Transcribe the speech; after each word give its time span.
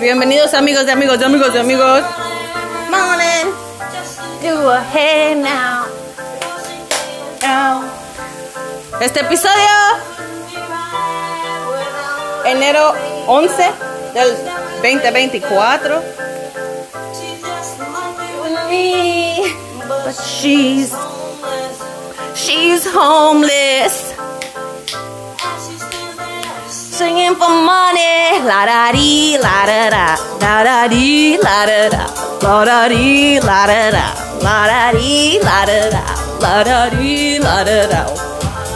bienvenidos 0.00 0.52
amigos 0.52 0.84
de 0.84 0.92
amigos 0.92 1.18
de 1.18 1.24
amigos 1.24 1.52
de 1.52 1.60
amigos. 1.60 2.02
Morning. 2.90 3.52
Do 4.42 4.70
a 4.70 4.84
hey 4.92 5.34
now. 5.36 5.86
Now. 7.42 7.84
Este 9.00 9.20
episodio, 9.20 9.54
enero 12.44 12.92
11 13.26 13.72
del 14.12 14.36
2024. 14.82 16.02
Me, 18.68 19.54
but 20.04 20.14
she's 20.14 20.92
she's 22.34 22.86
homeless. 22.86 24.15
Singing 26.96 27.34
for 27.34 27.50
money, 27.50 28.40
la 28.40 28.64
da 28.64 28.90
dee, 28.90 29.36
la 29.36 29.66
da 29.66 29.90
da, 29.90 30.16
da 30.40 30.64
da 30.64 30.88
dee, 30.88 31.36
la 31.36 31.66
da 31.66 31.90
da, 31.90 32.06
la 32.40 32.64
da 32.64 32.88
dee, 32.88 33.38
la 33.38 33.66
da 33.66 33.90
da, 33.90 34.06
la 34.40 34.66
da 34.66 34.92
dee, 34.98 35.38
la 35.42 35.66
da 35.66 35.90
da, 35.90 36.04
la 36.40 36.64
da 36.64 36.88
dee, 36.88 37.38
la 37.38 37.64
da 37.64 37.86
da. 37.86 38.02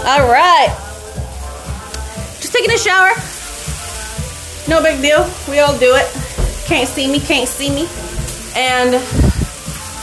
All 0.04 0.28
right, 0.28 0.68
just 2.40 2.52
taking 2.52 2.70
a 2.70 2.76
shower. 2.76 3.12
No 4.68 4.82
big 4.82 5.00
deal. 5.00 5.24
We 5.48 5.60
all 5.60 5.72
do 5.78 5.96
it. 5.96 6.04
Can't 6.66 6.90
see 6.90 7.10
me, 7.10 7.20
can't 7.20 7.48
see 7.48 7.70
me, 7.70 7.88
and 8.54 9.00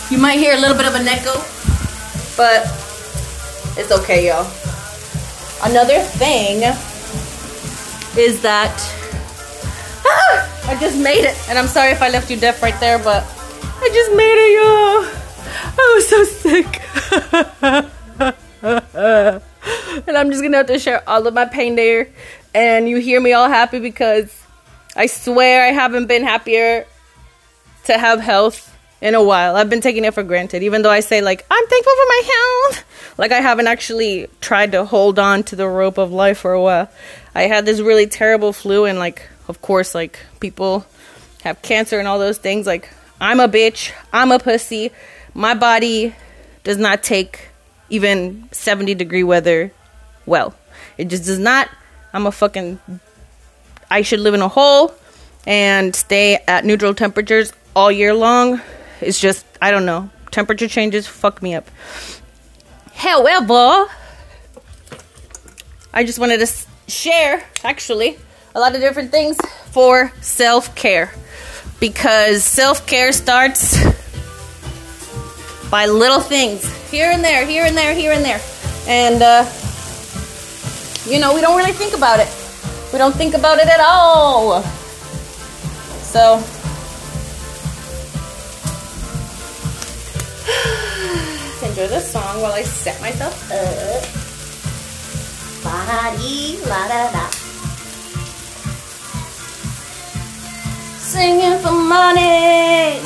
you 0.09 0.17
might 0.17 0.39
hear 0.39 0.55
a 0.55 0.59
little 0.59 0.75
bit 0.75 0.87
of 0.87 0.95
an 0.95 1.07
echo, 1.07 1.37
but 2.35 2.65
it's 3.77 3.91
okay, 3.91 4.25
y'all. 4.27 4.49
Another 5.61 5.99
thing 6.17 6.63
is 8.17 8.41
that 8.41 8.73
ah, 10.05 10.69
I 10.69 10.79
just 10.79 10.97
made 10.97 11.23
it. 11.23 11.37
And 11.49 11.57
I'm 11.57 11.67
sorry 11.67 11.91
if 11.91 12.01
I 12.01 12.09
left 12.09 12.29
you 12.31 12.37
deaf 12.37 12.61
right 12.61 12.77
there, 12.79 12.97
but 12.99 13.23
I 13.23 13.89
just 13.93 14.11
made 14.15 14.37
it, 14.37 14.51
y'all. 14.57 15.05
I 15.79 15.93
was 15.95 16.07
so 16.09 16.23
sick. 16.23 16.81
and 20.07 20.17
I'm 20.17 20.31
just 20.31 20.41
gonna 20.41 20.57
have 20.57 20.67
to 20.67 20.79
share 20.79 21.07
all 21.07 21.27
of 21.27 21.33
my 21.33 21.45
pain 21.45 21.75
there. 21.75 22.09
And 22.53 22.89
you 22.89 22.97
hear 22.97 23.21
me 23.21 23.33
all 23.33 23.47
happy 23.47 23.79
because 23.79 24.33
I 24.95 25.05
swear 25.05 25.63
I 25.63 25.71
haven't 25.71 26.07
been 26.07 26.23
happier 26.23 26.87
to 27.85 27.97
have 27.97 28.19
health 28.19 28.75
in 28.99 29.13
a 29.13 29.23
while. 29.23 29.55
I've 29.55 29.69
been 29.69 29.81
taking 29.81 30.05
it 30.05 30.13
for 30.13 30.23
granted, 30.23 30.63
even 30.63 30.81
though 30.81 30.89
I 30.89 31.01
say, 31.01 31.21
like, 31.21 31.45
I'm 31.51 31.67
thankful 31.67 31.93
for 31.93 32.05
my 32.07 32.21
health. 32.33 33.13
Like, 33.17 33.31
I 33.31 33.41
haven't 33.41 33.67
actually 33.67 34.27
tried 34.41 34.71
to 34.71 34.85
hold 34.85 35.19
on 35.19 35.43
to 35.43 35.55
the 35.55 35.67
rope 35.67 35.97
of 35.97 36.11
life 36.11 36.39
for 36.39 36.53
a 36.53 36.61
while. 36.61 36.89
I 37.37 37.43
had 37.43 37.65
this 37.65 37.79
really 37.79 38.07
terrible 38.07 38.51
flu, 38.51 38.85
and, 38.85 38.97
like, 38.97 39.21
of 39.47 39.61
course, 39.61 39.93
like, 39.93 40.19
people 40.39 40.85
have 41.43 41.61
cancer 41.61 41.99
and 41.99 42.07
all 42.07 42.19
those 42.19 42.37
things. 42.37 42.65
Like, 42.65 42.89
I'm 43.21 43.39
a 43.39 43.47
bitch. 43.47 43.91
I'm 44.11 44.31
a 44.31 44.39
pussy. 44.39 44.91
My 45.33 45.53
body 45.53 46.15
does 46.63 46.77
not 46.77 47.03
take 47.03 47.49
even 47.89 48.49
70 48.51 48.95
degree 48.95 49.23
weather 49.23 49.71
well. 50.25 50.55
It 50.97 51.09
just 51.09 51.25
does 51.25 51.39
not. 51.39 51.69
I'm 52.11 52.25
a 52.25 52.31
fucking. 52.31 52.79
I 53.89 54.01
should 54.01 54.19
live 54.19 54.33
in 54.33 54.41
a 54.41 54.49
hole 54.49 54.93
and 55.45 55.95
stay 55.95 56.39
at 56.47 56.65
neutral 56.65 56.93
temperatures 56.93 57.53
all 57.75 57.91
year 57.91 58.13
long 58.13 58.59
it's 59.01 59.19
just 59.19 59.45
I 59.61 59.71
don't 59.71 59.85
know. 59.85 60.09
Temperature 60.31 60.67
changes 60.67 61.07
fuck 61.07 61.41
me 61.41 61.55
up. 61.55 61.69
However, 62.93 63.85
I 65.93 66.03
just 66.03 66.19
wanted 66.19 66.39
to 66.39 66.47
share 66.87 67.43
actually 67.63 68.17
a 68.55 68.59
lot 68.59 68.75
of 68.75 68.81
different 68.81 69.11
things 69.11 69.37
for 69.71 70.11
self-care 70.21 71.13
because 71.79 72.43
self-care 72.43 73.11
starts 73.11 73.77
by 75.69 75.85
little 75.85 76.21
things 76.21 76.63
here 76.89 77.11
and 77.11 77.23
there, 77.23 77.45
here 77.45 77.65
and 77.65 77.75
there, 77.75 77.93
here 77.93 78.13
and 78.13 78.23
there. 78.23 78.39
And 78.87 79.21
uh 79.21 79.45
you 81.07 81.19
know, 81.19 81.33
we 81.33 81.39
don't 81.39 81.57
really 81.57 81.71
think 81.71 81.95
about 81.95 82.19
it. 82.19 82.27
We 82.91 82.99
don't 82.99 83.15
think 83.15 83.33
about 83.33 83.59
it 83.59 83.67
at 83.67 83.79
all. 83.79 84.61
So, 86.03 86.35
enjoy 91.67 91.87
the 91.87 92.01
song 92.01 92.41
while 92.41 92.51
I 92.51 92.63
set 92.63 92.99
myself 92.99 93.49
up. 93.51 94.16
Ba-da-dee, 95.67 96.59
la-da-da. 96.65 97.25
Singing 101.11 101.59
for 101.61 101.73
money. 101.73 103.01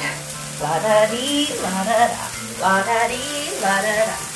La-da-dee, 0.61 1.49
la-da-da. 1.63 2.21
La-da-dee, 2.61 3.49
la-da-da. 3.63 4.31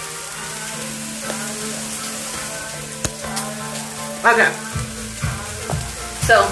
Okay. 4.31 4.50
So, 6.25 6.47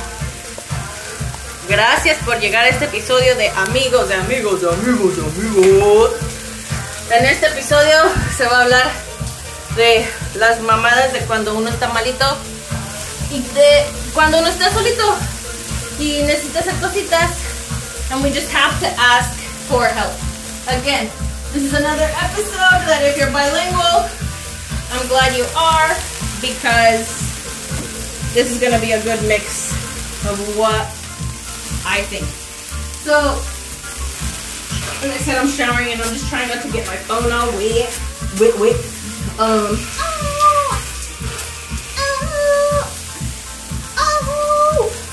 gracias 1.68 2.18
por 2.24 2.40
llegar 2.40 2.66
a 2.66 2.70
este 2.70 2.86
episodio 2.86 3.36
de 3.36 3.50
Amigos 3.50 4.10
de 4.10 4.16
Amigos 4.16 4.62
de 4.62 4.70
Amigos 4.70 5.18
de 5.18 5.24
Amigos. 5.24 6.12
En 7.10 7.26
este 7.26 7.48
episodio 7.48 7.98
se 8.38 8.46
va 8.46 8.60
a 8.60 8.62
hablar 8.62 8.92
de 9.76 10.06
las 10.36 10.62
mamadas 10.62 11.14
de 11.14 11.20
cuando 11.22 11.56
uno 11.56 11.70
está 11.70 11.88
malito 11.90 12.26
y 13.32 13.40
de 13.40 13.86
cuando 14.14 14.40
uno 14.40 14.48
está 14.48 14.72
solito 14.72 15.16
y 16.00 16.22
necesita 16.24 16.60
hacer 16.60 16.76
cositas 16.76 17.32
and 18.12 18.24
we 18.24 18.30
just 18.30 18.52
have 18.52 18.80
to 18.80 18.88
ask 19.00 19.34
for 19.68 19.86
help. 19.86 20.14
Again, 20.68 21.10
this 21.52 21.64
is 21.64 21.74
another 21.74 22.10
episode 22.22 22.86
that 22.86 23.02
if 23.02 23.18
you're 23.18 23.32
bilingual, 23.32 24.10
I'm 24.94 25.08
glad 25.08 25.36
you 25.36 25.46
are 25.58 25.90
because 26.42 27.10
this 28.34 28.52
is 28.52 28.60
going 28.60 28.74
to 28.74 28.82
be 28.82 28.94
a 28.94 29.02
good 29.04 29.22
mix 29.28 29.74
of 30.30 30.38
what 30.58 30.86
I 31.86 32.02
think. 32.08 32.26
So, 33.02 33.42
like 35.02 35.18
I 35.18 35.22
said, 35.22 35.38
I'm 35.38 35.48
showering 35.48 35.92
and 35.92 36.02
I'm 36.02 36.14
just 36.14 36.30
trying 36.30 36.48
not 36.50 36.62
to 36.62 36.72
get 36.72 36.86
my 36.88 36.96
phone 36.96 37.32
all 37.32 37.50
wet, 37.58 37.90
wet, 38.40 38.60
wet. 38.60 39.03
Um. 39.40 39.74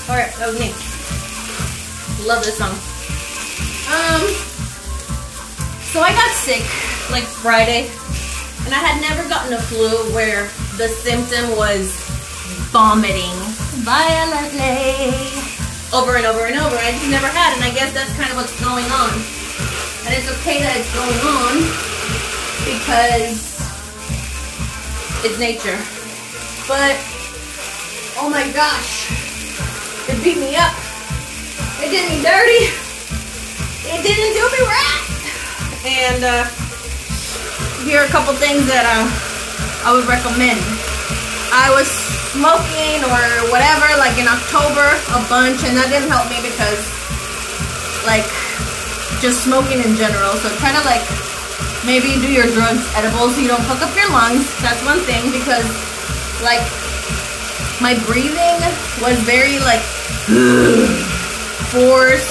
All 0.05 0.15
right, 0.15 0.31
that 0.37 0.45
was 0.45 0.59
me. 0.59 0.69
Love 2.27 2.45
this 2.45 2.57
song. 2.57 2.69
Um. 3.89 4.21
So 5.89 6.01
I 6.01 6.13
got 6.13 6.29
sick 6.37 6.61
like 7.09 7.23
Friday, 7.23 7.89
and 8.65 8.75
I 8.75 8.77
had 8.77 9.01
never 9.01 9.27
gotten 9.27 9.53
a 9.53 9.61
flu 9.61 9.89
where 10.13 10.43
the 10.77 10.87
symptom 10.87 11.57
was 11.57 11.89
vomiting 12.69 13.33
violently 13.81 15.33
over 15.97 16.15
and 16.17 16.27
over 16.27 16.45
and 16.45 16.59
over. 16.61 16.77
I 16.77 16.91
just 16.91 17.09
never 17.09 17.27
had, 17.27 17.55
and 17.55 17.63
I 17.63 17.73
guess 17.73 17.91
that's 17.91 18.13
kind 18.13 18.29
of 18.29 18.37
what's 18.37 18.53
going 18.61 18.85
on. 18.85 19.11
And 20.05 20.13
it's 20.13 20.29
okay 20.39 20.61
that 20.61 20.77
it's 20.77 20.93
going 20.93 21.19
on 21.25 21.57
because 22.69 23.50
it's 25.23 25.37
nature. 25.37 25.77
But 26.67 26.97
oh 28.17 28.29
my 28.29 28.49
gosh, 28.53 29.09
it 30.09 30.17
beat 30.23 30.37
me 30.37 30.55
up. 30.55 30.73
It 31.81 31.89
did 31.89 32.09
me 32.09 32.21
dirty. 32.21 32.73
It 33.85 34.01
didn't 34.01 34.33
do 34.33 34.43
me 34.49 34.61
right. 34.65 35.01
And 35.85 36.21
uh, 36.23 36.45
here 37.85 38.01
are 38.01 38.05
a 38.05 38.13
couple 38.13 38.33
things 38.33 38.65
that 38.69 38.85
uh, 38.85 39.05
I 39.85 39.93
would 39.93 40.05
recommend. 40.05 40.61
I 41.53 41.69
was 41.73 41.89
smoking 42.31 43.03
or 43.05 43.25
whatever, 43.51 43.89
like 43.97 44.17
in 44.17 44.29
October, 44.29 44.85
a 45.17 45.21
bunch, 45.27 45.65
and 45.67 45.75
that 45.75 45.89
didn't 45.91 46.09
help 46.09 46.29
me 46.31 46.39
because, 46.39 46.79
like, 48.07 48.25
just 49.19 49.43
smoking 49.43 49.83
in 49.83 49.93
general. 49.97 50.33
So 50.41 50.49
try 50.57 50.71
to 50.73 50.81
like 50.81 51.03
maybe 51.85 52.19
do 52.21 52.31
your 52.31 52.47
drugs 52.51 52.85
edible 52.95 53.29
so 53.29 53.39
you 53.41 53.47
don't 53.47 53.63
fuck 53.65 53.81
up 53.81 53.95
your 53.95 54.09
lungs. 54.09 54.45
That's 54.61 54.83
one 54.85 54.99
thing 55.05 55.31
because 55.31 55.65
like 56.41 56.61
my 57.81 57.95
breathing 58.05 58.61
was 59.01 59.17
very 59.25 59.59
like 59.59 59.81
forced. 61.73 62.29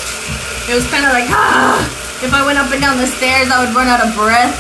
It 0.70 0.74
was 0.74 0.86
kind 0.90 1.04
of 1.04 1.12
like 1.12 1.28
ah. 1.30 1.96
If 2.22 2.32
I 2.34 2.44
went 2.44 2.58
up 2.58 2.70
and 2.70 2.82
down 2.82 2.98
the 2.98 3.06
stairs, 3.06 3.50
I 3.50 3.64
would 3.64 3.74
run 3.74 3.88
out 3.88 4.00
of 4.04 4.14
breath, 4.14 4.52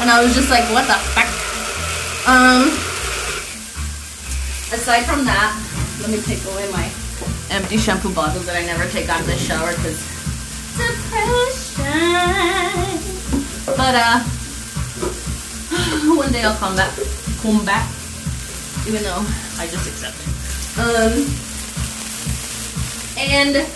and 0.00 0.10
I 0.10 0.22
was 0.22 0.34
just 0.34 0.50
like, 0.50 0.64
what 0.68 0.86
the 0.86 0.92
fuck. 1.16 1.24
Um. 2.28 2.68
Aside 4.70 5.06
from 5.08 5.24
that, 5.24 5.56
let 6.02 6.10
me 6.10 6.20
take 6.20 6.44
away 6.44 6.70
my 6.70 6.90
empty 7.50 7.78
shampoo 7.78 8.12
bottles 8.12 8.44
that 8.44 8.54
I 8.54 8.66
never 8.66 8.86
take 8.90 9.08
out 9.08 9.18
of 9.18 9.26
the 9.26 9.38
shower 9.38 9.72
because 9.72 9.98
depression. 10.76 13.17
But 13.76 13.94
uh, 13.94 14.20
one 16.16 16.32
day 16.32 16.42
I'll 16.42 16.56
come 16.56 16.76
back, 16.76 16.92
come 17.42 17.64
back, 17.64 17.90
even 18.86 19.02
though 19.02 19.24
I 19.58 19.66
just 19.66 19.86
accept. 19.88 20.16
Um, 20.78 21.26
and 23.18 23.66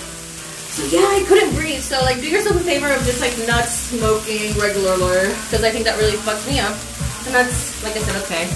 So 0.72 0.84
yeah, 0.88 1.04
I 1.04 1.22
couldn't 1.28 1.54
breathe. 1.54 1.82
So 1.82 2.00
like, 2.00 2.20
do 2.20 2.28
yourself 2.30 2.56
a 2.56 2.60
favor 2.64 2.88
of 2.88 3.02
just 3.04 3.20
like 3.20 3.36
not 3.46 3.64
smoking 3.66 4.56
regular, 4.58 5.28
because 5.44 5.62
I 5.64 5.70
think 5.70 5.84
that 5.84 5.98
really 5.98 6.16
fucked 6.16 6.48
me 6.48 6.60
up. 6.60 6.72
And 7.26 7.34
that's 7.34 7.82
like 7.84 7.94
I 7.96 8.00
said, 8.00 8.16
okay. 8.24 8.48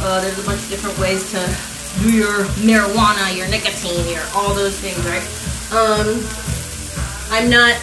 Uh, 0.00 0.20
there's 0.20 0.38
a 0.38 0.46
bunch 0.46 0.62
of 0.62 0.70
different 0.70 0.98
ways 0.98 1.28
to 1.32 1.38
do 2.00 2.12
your 2.14 2.44
marijuana, 2.64 3.36
your 3.36 3.48
nicotine, 3.48 4.06
your 4.08 4.22
all 4.34 4.54
those 4.54 4.78
things, 4.80 4.96
right? 5.04 5.22
Um, 5.74 6.22
I'm 7.30 7.50
not 7.50 7.74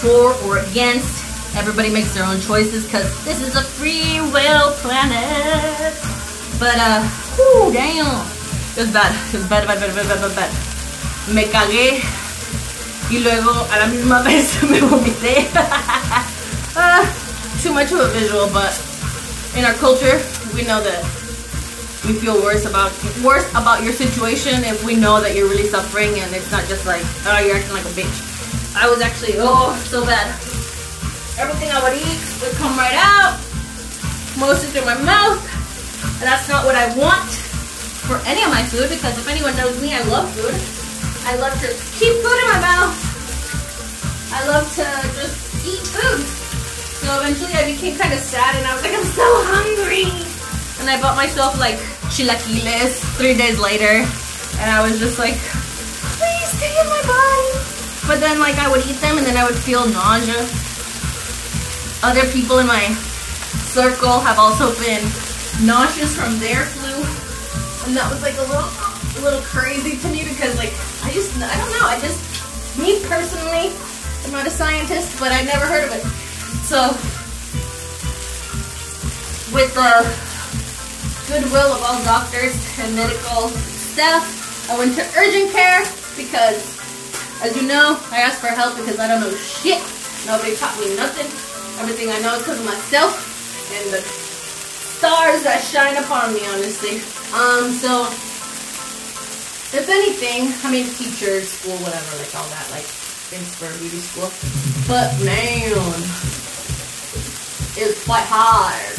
for 0.00 0.34
or 0.48 0.58
against. 0.58 1.23
Everybody 1.56 1.90
makes 1.90 2.12
their 2.14 2.24
own 2.24 2.40
choices 2.40 2.84
because 2.84 3.06
this 3.24 3.40
is 3.40 3.54
a 3.54 3.62
free 3.62 4.20
will 4.34 4.72
planet. 4.82 5.94
But 6.58 6.74
uh, 6.78 7.02
whew, 7.36 7.72
damn, 7.72 8.26
it 8.74 8.80
was 8.82 8.90
bad. 8.90 9.14
It 9.32 9.38
was 9.38 9.46
bad, 9.46 9.66
bad, 9.66 9.78
bad, 9.78 9.94
bad, 9.94 10.06
bad, 10.08 10.20
bad, 10.20 10.34
bad. 10.34 10.50
Me 11.32 11.44
cagué 11.44 12.02
y 13.08 13.18
luego 13.22 13.50
a 13.70 13.78
la 13.78 13.86
misma 13.86 14.22
vez 14.24 14.62
me 14.64 14.80
vomité. 14.80 15.46
uh, 16.74 17.06
too 17.62 17.72
much 17.72 17.92
of 17.92 18.00
a 18.00 18.08
visual, 18.08 18.48
but 18.52 18.74
in 19.56 19.64
our 19.64 19.74
culture, 19.74 20.20
we 20.54 20.62
know 20.62 20.82
that 20.82 21.02
we 22.04 22.12
feel 22.14 22.42
worse 22.42 22.66
about 22.66 22.92
worse 23.22 23.48
about 23.52 23.82
your 23.82 23.92
situation 23.92 24.62
if 24.64 24.84
we 24.84 24.94
know 24.94 25.20
that 25.20 25.34
you're 25.34 25.48
really 25.48 25.68
suffering 25.68 26.18
and 26.18 26.34
it's 26.34 26.50
not 26.52 26.62
just 26.68 26.84
like 26.84 27.02
oh 27.24 27.38
you're 27.38 27.56
acting 27.56 27.72
like 27.72 27.84
a 27.86 27.94
bitch. 27.96 28.76
I 28.76 28.90
was 28.90 29.00
actually 29.00 29.34
oh 29.38 29.74
so 29.86 30.04
bad. 30.04 30.28
Everything 31.36 31.70
I 31.74 31.82
would 31.82 31.98
eat 31.98 32.20
would 32.40 32.54
come 32.54 32.78
right 32.78 32.94
out, 32.94 33.34
mostly 34.38 34.70
through 34.70 34.86
my 34.86 34.98
mouth, 35.02 35.42
and 36.20 36.26
that's 36.30 36.48
not 36.48 36.64
what 36.64 36.76
I 36.76 36.94
want 36.94 37.26
for 38.06 38.20
any 38.28 38.44
of 38.44 38.50
my 38.52 38.62
food 38.68 38.92
because 38.92 39.16
if 39.16 39.26
anyone 39.26 39.56
knows 39.56 39.74
me, 39.80 39.96
I 39.96 40.02
love 40.12 40.28
food. 40.36 40.54
I 41.26 41.34
love 41.40 41.56
to 41.64 41.68
keep 41.96 42.14
food 42.20 42.38
in 42.38 42.48
my 42.52 42.60
mouth. 42.60 42.94
I 44.30 44.46
love 44.46 44.68
to 44.76 44.86
just 45.16 45.36
eat 45.64 45.82
food. 45.88 46.20
So 47.00 47.08
eventually 47.18 47.54
I 47.56 47.64
became 47.64 47.96
kind 47.96 48.12
of 48.12 48.20
sad 48.20 48.56
and 48.56 48.66
I 48.66 48.74
was 48.76 48.82
like, 48.84 48.92
I'm 48.92 49.08
so 49.08 49.24
hungry. 49.48 50.12
And 50.80 50.90
I 50.92 51.00
bought 51.00 51.16
myself 51.16 51.58
like 51.58 51.80
chilaquiles 52.12 53.00
three 53.16 53.34
days 53.34 53.58
later. 53.58 54.04
And 54.60 54.68
I 54.70 54.84
was 54.84 55.00
just 55.00 55.18
like, 55.18 55.34
please 56.20 56.48
stay 56.60 56.72
in 56.76 56.86
my 56.92 57.02
body. 57.08 57.50
But 58.06 58.20
then 58.20 58.38
like 58.38 58.56
I 58.60 58.70
would 58.70 58.84
eat 58.86 59.00
them 59.00 59.16
and 59.16 59.26
then 59.26 59.36
I 59.36 59.44
would 59.44 59.56
feel 59.56 59.88
nausea. 59.88 60.44
Other 62.04 62.28
people 62.32 62.58
in 62.58 62.66
my 62.66 62.92
circle 63.72 64.20
have 64.20 64.38
also 64.38 64.76
been 64.76 65.00
nauseous 65.64 66.12
from 66.12 66.36
their 66.36 66.68
flu. 66.68 67.00
And 67.88 67.96
that 67.96 68.12
was 68.12 68.20
like 68.20 68.36
a 68.36 68.44
little 68.44 68.68
a 68.68 69.20
little 69.24 69.40
crazy 69.40 69.96
to 69.96 70.08
me 70.12 70.20
because 70.28 70.52
like 70.60 70.76
I 71.00 71.08
just 71.16 71.32
I 71.40 71.56
don't 71.56 71.72
know, 71.72 71.88
I 71.88 71.96
just 72.04 72.20
me 72.76 73.00
personally, 73.08 73.72
I'm 74.20 74.36
not 74.36 74.44
a 74.44 74.52
scientist, 74.52 75.16
but 75.16 75.32
I 75.32 75.48
never 75.48 75.64
heard 75.64 75.88
of 75.88 75.96
it. 75.96 76.04
So 76.68 76.92
with 79.56 79.72
the 79.72 80.04
goodwill 81.32 81.72
of 81.72 81.80
all 81.88 82.04
doctors 82.04 82.52
and 82.84 82.92
medical 82.92 83.48
staff, 83.80 84.28
I 84.68 84.76
went 84.76 84.92
to 85.00 85.04
urgent 85.16 85.56
care 85.56 85.88
because 86.20 86.60
as 87.40 87.56
you 87.56 87.64
know, 87.64 87.96
I 88.12 88.20
asked 88.20 88.44
for 88.44 88.52
help 88.52 88.76
because 88.76 89.00
I 89.00 89.08
don't 89.08 89.24
know 89.24 89.32
shit. 89.32 89.80
Nobody 90.28 90.52
taught 90.60 90.76
me 90.84 90.92
nothing. 91.00 91.53
Everything 91.80 92.10
I 92.10 92.18
know 92.20 92.38
because 92.38 92.58
of 92.58 92.66
myself 92.66 93.18
and 93.74 93.92
the 93.92 94.00
stars 94.00 95.42
that 95.42 95.60
shine 95.60 95.96
upon 95.98 96.32
me, 96.32 96.46
honestly. 96.54 97.02
Um, 97.34 97.74
so 97.74 98.06
if 99.74 99.90
anything, 99.90 100.54
I 100.62 100.70
mean 100.70 100.86
teachers, 100.94 101.50
school, 101.50 101.76
whatever, 101.82 102.16
like 102.16 102.30
all 102.34 102.46
that, 102.54 102.66
like 102.70 102.86
things 103.28 103.50
for 103.58 103.66
beauty 103.82 103.98
school. 103.98 104.30
But 104.86 105.10
man, 105.26 105.74
it 107.74 107.86
was 107.90 107.98
quite 108.04 108.24
hard. 108.30 108.94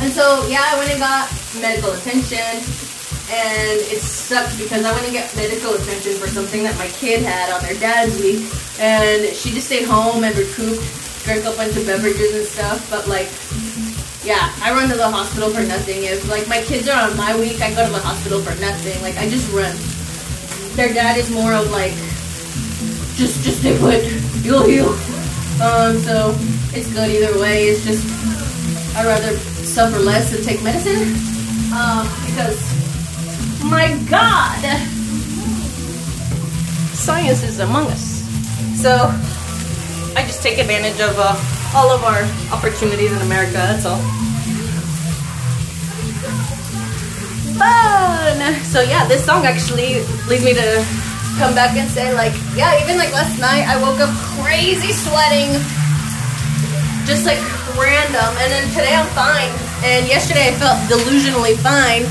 And 0.00 0.10
so 0.12 0.46
yeah, 0.48 0.64
I 0.64 0.78
went 0.78 0.90
and 0.90 1.00
got 1.00 1.28
medical 1.60 1.92
attention. 1.92 2.64
And 3.28 3.80
it 3.88 4.00
sucked 4.00 4.56
because 4.58 4.84
I 4.84 4.92
went 4.92 5.04
and 5.04 5.12
get 5.12 5.34
medical 5.36 5.74
attention 5.74 6.12
for 6.16 6.28
something 6.28 6.62
that 6.62 6.76
my 6.76 6.88
kid 6.88 7.22
had 7.22 7.52
on 7.52 7.62
their 7.62 7.76
dad's 7.80 8.16
week. 8.20 8.48
And 8.80 9.34
she 9.36 9.50
just 9.52 9.66
stayed 9.66 9.84
home 9.84 10.24
and 10.24 10.36
recouped, 10.36 10.82
drank 11.24 11.44
a 11.44 11.52
bunch 11.56 11.76
of 11.76 11.86
beverages 11.86 12.34
and 12.36 12.46
stuff. 12.46 12.88
But 12.90 13.08
like, 13.08 13.28
yeah, 14.24 14.52
I 14.62 14.72
run 14.72 14.88
to 14.90 14.96
the 14.96 15.08
hospital 15.08 15.50
for 15.50 15.62
nothing. 15.62 16.04
If 16.04 16.28
like 16.28 16.46
my 16.48 16.60
kids 16.62 16.88
are 16.88 17.10
on 17.10 17.16
my 17.16 17.36
week, 17.36 17.60
I 17.60 17.74
go 17.74 17.84
to 17.84 17.92
the 17.92 18.00
hospital 18.00 18.40
for 18.40 18.54
nothing. 18.60 19.00
Like 19.02 19.16
I 19.16 19.28
just 19.28 19.50
run. 19.52 19.74
Their 20.76 20.92
dad 20.92 21.16
is 21.16 21.30
more 21.30 21.52
of 21.52 21.70
like, 21.70 21.92
just 23.16 23.42
just 23.42 23.60
stay 23.60 23.78
put, 23.78 24.04
you'll 24.44 24.64
heal. 24.64 24.90
Um, 25.62 25.98
so 25.98 26.36
it's 26.76 26.92
good 26.92 27.10
either 27.10 27.38
way. 27.40 27.68
It's 27.68 27.84
just 27.84 28.04
I'd 28.96 29.06
rather 29.06 29.36
suffer 29.64 29.98
less 29.98 30.32
and 30.34 30.44
take 30.44 30.62
medicine. 30.62 31.14
Um, 31.72 32.06
because 32.26 32.60
my 33.64 33.96
God, 34.08 34.62
science 36.94 37.42
is 37.42 37.60
among 37.60 37.86
us. 37.86 38.22
So 38.80 39.10
I 40.16 40.22
just 40.26 40.42
take 40.42 40.58
advantage 40.58 41.00
of 41.00 41.14
uh, 41.18 41.34
all 41.74 41.90
of 41.90 42.04
our 42.04 42.22
opportunities 42.54 43.10
in 43.10 43.18
America. 43.22 43.54
That's 43.54 43.84
all. 43.84 43.98
Fun. 47.58 48.54
So 48.64 48.80
yeah, 48.82 49.06
this 49.06 49.24
song 49.24 49.46
actually 49.46 50.02
leads 50.26 50.44
me 50.44 50.54
to 50.54 50.86
come 51.38 51.54
back 51.54 51.76
and 51.76 51.90
say 51.90 52.14
like, 52.14 52.32
yeah, 52.54 52.82
even 52.82 52.96
like 52.96 53.12
last 53.12 53.38
night 53.40 53.66
I 53.66 53.80
woke 53.82 53.98
up 53.98 54.10
crazy 54.38 54.92
sweating, 54.92 55.50
just 57.06 57.26
like 57.26 57.42
random, 57.74 58.30
and 58.38 58.48
then 58.50 58.68
today 58.70 58.94
I'm 58.94 59.06
fine. 59.18 59.50
And 59.82 60.06
yesterday 60.06 60.48
I 60.48 60.54
felt 60.54 60.78
delusionally 60.86 61.58
fine, 61.58 62.06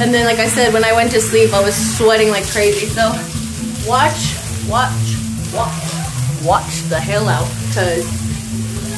and 0.00 0.14
then 0.14 0.26
like 0.26 0.38
I 0.38 0.46
said, 0.46 0.72
when 0.72 0.84
I 0.84 0.92
went 0.92 1.10
to 1.12 1.20
sleep 1.20 1.52
I 1.52 1.62
was 1.62 1.74
sweating 1.74 2.30
like 2.30 2.46
crazy. 2.46 2.86
So 2.86 3.10
watch, 3.86 4.34
watch, 4.70 4.94
watch, 5.52 5.87
watch 6.48 6.80
the 6.88 6.98
hell 6.98 7.28
out, 7.28 7.46
cause 7.74 8.08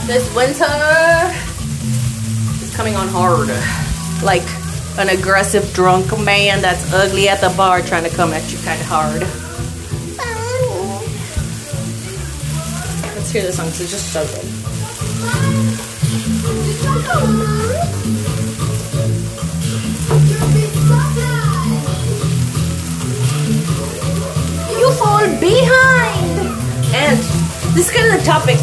this 0.06 0.32
winter 0.36 0.64
is 2.62 2.72
coming 2.76 2.94
on 2.94 3.08
hard. 3.08 3.48
Like 4.22 4.46
an 5.00 5.08
aggressive 5.08 5.74
drunk 5.74 6.16
man 6.20 6.62
that's 6.62 6.92
ugly 6.92 7.28
at 7.28 7.40
the 7.40 7.48
bar 7.56 7.82
trying 7.82 8.04
to 8.04 8.10
come 8.10 8.32
at 8.32 8.52
you 8.52 8.58
kind 8.58 8.80
of 8.80 8.86
hard. 8.86 9.22
Let's 13.16 13.32
hear 13.32 13.42
the 13.42 13.52
song 13.52 13.66
because 13.66 13.80
it's 13.80 13.90
just 13.90 14.12
so 14.12 14.24
good. 14.24 14.46
This 27.74 27.88
is 27.88 27.96
kind 27.96 28.12
of 28.12 28.18
the 28.18 28.26
topic 28.26 28.56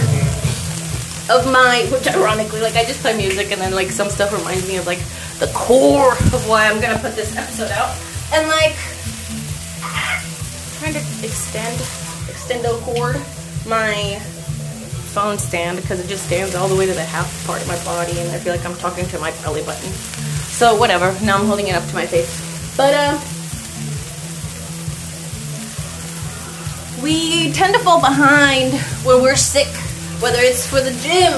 of 1.29 1.51
my, 1.51 1.87
which 1.91 2.07
ironically, 2.07 2.61
like 2.61 2.75
I 2.75 2.83
just 2.83 3.01
play 3.01 3.15
music 3.15 3.51
and 3.51 3.59
then 3.59 3.73
like 3.73 3.89
some 3.89 4.09
stuff 4.09 4.33
reminds 4.33 4.67
me 4.67 4.77
of 4.77 4.85
like 4.85 4.99
the 5.39 5.47
core 5.53 6.11
of 6.11 6.47
why 6.47 6.67
I'm 6.67 6.81
gonna 6.81 6.99
put 6.99 7.15
this 7.15 7.35
episode 7.35 7.71
out. 7.71 7.95
And 8.33 8.47
like, 8.47 8.75
trying 10.79 10.93
to 10.93 10.99
extend, 11.25 11.75
extend 12.29 12.65
extendo 12.65 12.79
cord 12.81 13.15
my 13.65 14.19
phone 15.13 15.37
stand 15.37 15.77
because 15.77 15.99
it 15.99 16.07
just 16.07 16.25
stands 16.27 16.55
all 16.55 16.67
the 16.67 16.75
way 16.75 16.85
to 16.85 16.93
the 16.93 17.03
half 17.03 17.45
part 17.47 17.61
of 17.61 17.67
my 17.67 17.81
body 17.83 18.19
and 18.19 18.29
I 18.31 18.37
feel 18.37 18.53
like 18.53 18.65
I'm 18.65 18.75
talking 18.75 19.05
to 19.07 19.19
my 19.19 19.31
belly 19.41 19.63
button. 19.63 19.91
So 20.51 20.75
whatever, 20.75 21.15
now 21.23 21.37
I'm 21.37 21.45
holding 21.45 21.67
it 21.67 21.75
up 21.75 21.85
to 21.87 21.95
my 21.95 22.05
face. 22.05 22.43
But 22.77 22.93
um, 22.93 23.19
we 27.07 27.53
tend 27.53 27.73
to 27.73 27.79
fall 27.79 28.01
behind 28.01 28.73
when 29.07 29.21
we're 29.21 29.37
sick, 29.37 29.71
whether 30.19 30.39
it's 30.41 30.67
for 30.67 30.81
the 30.81 30.91
gym, 30.99 31.31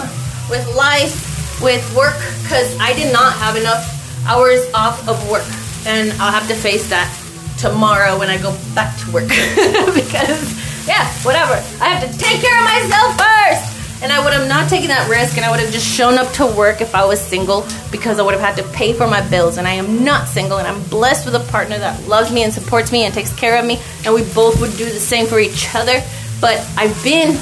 with 0.49 0.65
life, 0.75 1.61
with 1.61 1.85
work, 1.95 2.17
because 2.41 2.75
I 2.79 2.93
did 2.93 3.13
not 3.13 3.33
have 3.33 3.55
enough 3.55 3.85
hours 4.25 4.65
off 4.73 5.07
of 5.07 5.15
work. 5.29 5.45
And 5.85 6.11
I'll 6.13 6.31
have 6.31 6.47
to 6.47 6.55
face 6.55 6.89
that 6.89 7.05
tomorrow 7.59 8.17
when 8.17 8.29
I 8.29 8.41
go 8.41 8.57
back 8.73 8.97
to 9.05 9.11
work. 9.11 9.27
because, 9.93 10.41
yeah, 10.87 11.05
whatever. 11.21 11.61
I 11.77 11.93
have 11.93 12.01
to 12.01 12.17
take 12.17 12.41
care 12.41 12.57
of 12.57 12.65
myself 12.65 13.13
first. 13.21 13.78
And 14.01 14.13
I 14.13 14.23
would 14.23 14.33
have 14.33 14.47
not 14.47 14.69
taken 14.69 14.87
that 14.87 15.09
risk 15.09 15.35
and 15.35 15.45
I 15.45 15.51
would 15.51 15.59
have 15.59 15.71
just 15.71 15.85
shown 15.85 16.17
up 16.17 16.31
to 16.33 16.45
work 16.45 16.79
if 16.79 16.95
I 16.95 17.03
was 17.05 17.19
single 17.19 17.67
because 17.91 18.17
I 18.17 18.23
would 18.23 18.33
have 18.33 18.41
had 18.41 18.55
to 18.63 18.63
pay 18.71 18.93
for 18.93 19.07
my 19.07 19.21
bills. 19.29 19.57
And 19.57 19.67
I 19.67 19.73
am 19.73 20.05
not 20.05 20.27
single 20.27 20.57
and 20.57 20.67
I'm 20.67 20.81
blessed 20.83 21.25
with 21.25 21.35
a 21.35 21.51
partner 21.51 21.77
that 21.77 22.07
loves 22.07 22.31
me 22.31 22.43
and 22.43 22.53
supports 22.53 22.91
me 22.91 23.03
and 23.03 23.13
takes 23.13 23.33
care 23.35 23.57
of 23.59 23.65
me. 23.65 23.79
And 24.05 24.13
we 24.13 24.23
both 24.33 24.61
would 24.61 24.71
do 24.77 24.85
the 24.85 24.99
same 24.99 25.25
for 25.27 25.39
each 25.39 25.75
other. 25.75 26.01
But 26.39 26.65
I've 26.77 26.95
been 27.03 27.37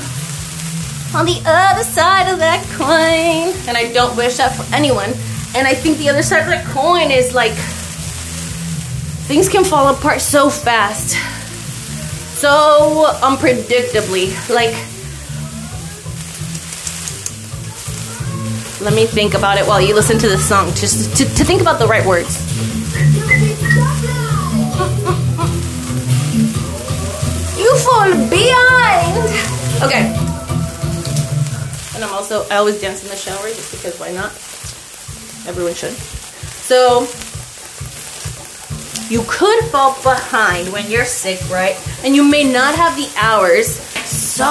on 1.13 1.25
the 1.25 1.41
other 1.45 1.83
side 1.83 2.27
of 2.31 2.39
that 2.39 2.65
coin. 2.75 3.53
And 3.67 3.77
I 3.77 3.93
don't 3.93 4.17
wish 4.17 4.37
that 4.37 4.55
for 4.55 4.65
anyone. 4.73 5.11
And 5.55 5.67
I 5.67 5.75
think 5.75 5.99
the 5.99 6.09
other 6.09 6.23
side 6.23 6.41
of 6.41 6.47
that 6.47 6.65
coin 6.65 7.11
is 7.11 7.35
like 7.35 7.53
things 9.27 9.47
can 9.47 9.63
fall 9.63 9.93
apart 9.93 10.21
so 10.21 10.49
fast. 10.49 11.17
so 12.37 13.11
unpredictably. 13.21 14.31
Like, 14.49 14.73
let 18.81 18.93
me 18.93 19.05
think 19.05 19.33
about 19.33 19.57
it 19.57 19.65
while 19.65 19.81
you 19.81 19.95
listen 19.95 20.17
to 20.19 20.27
the 20.27 20.37
song, 20.37 20.67
just 20.73 21.15
to, 21.17 21.25
to 21.25 21.43
think 21.43 21.61
about 21.61 21.79
the 21.79 21.87
right 21.87 22.05
words. 22.05 22.37
You 27.57 27.75
fall 27.79 28.11
behind. 28.29 29.17
Okay. 29.83 30.05
And 31.95 32.03
I'm 32.03 32.13
also, 32.13 32.47
I 32.49 32.57
always 32.57 32.79
dance 32.79 33.03
in 33.03 33.09
the 33.09 33.15
shower 33.15 33.49
just 33.49 33.71
because 33.71 33.99
why 33.99 34.11
not? 34.13 34.31
Everyone 35.49 35.73
should. 35.73 35.93
So, 36.63 37.07
you 39.09 39.23
could 39.27 39.63
fall 39.65 39.93
behind 40.03 40.71
when 40.73 40.89
you're 40.91 41.05
sick, 41.05 41.39
right? 41.49 41.75
And 42.03 42.15
you 42.15 42.23
may 42.23 42.43
not 42.43 42.75
have 42.75 42.95
the 42.95 43.09
hours. 43.17 43.79
So, 44.05 44.45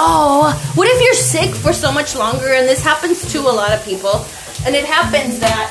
what 0.75 0.89
if 0.89 1.03
you're 1.03 1.15
sick 1.15 1.55
for 1.55 1.73
so 1.73 1.93
much 1.93 2.17
longer? 2.17 2.53
And 2.55 2.67
this 2.67 2.83
happens 2.83 3.31
to 3.33 3.41
a 3.41 3.53
lot 3.53 3.73
of 3.73 3.85
people. 3.85 4.25
And 4.65 4.75
it 4.75 4.85
happens 4.85 5.39
that 5.41 5.71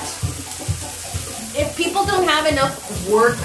if 1.58 1.75
people 1.75 2.06
don't 2.06 2.27
have 2.27 2.46
enough 2.46 3.10
work 3.10 3.38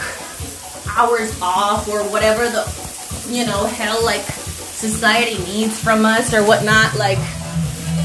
hours 0.97 1.37
off 1.41 1.89
or 1.89 2.03
whatever 2.11 2.49
the, 2.49 2.65
you 3.29 3.47
know, 3.47 3.65
hell 3.67 4.05
like 4.05 4.23
society 4.23 5.43
needs 5.45 5.81
from 5.83 6.05
us 6.05 6.35
or 6.35 6.45
whatnot, 6.45 6.97
like, 6.97 7.19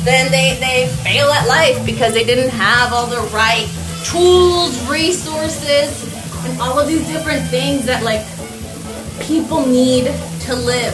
then 0.04 0.32
they, 0.32 0.58
they 0.60 0.88
fail 1.04 1.27
at 1.27 1.48
life 1.48 1.86
because 1.86 2.13
they 2.13 2.24
didn't 2.24 2.51
have 2.51 2.94
all 2.94 3.08
the 3.08 3.22
right 3.34 3.68
tools, 4.04 4.88
resources, 4.89 6.14
and 6.46 6.62
all 6.62 6.80
of 6.80 6.88
these 6.88 7.06
different 7.08 7.46
things 7.48 7.86
that 7.86 8.04
like 8.04 8.25
people 9.28 9.66
need 9.66 10.06
to 10.42 10.56
live. 10.56 10.94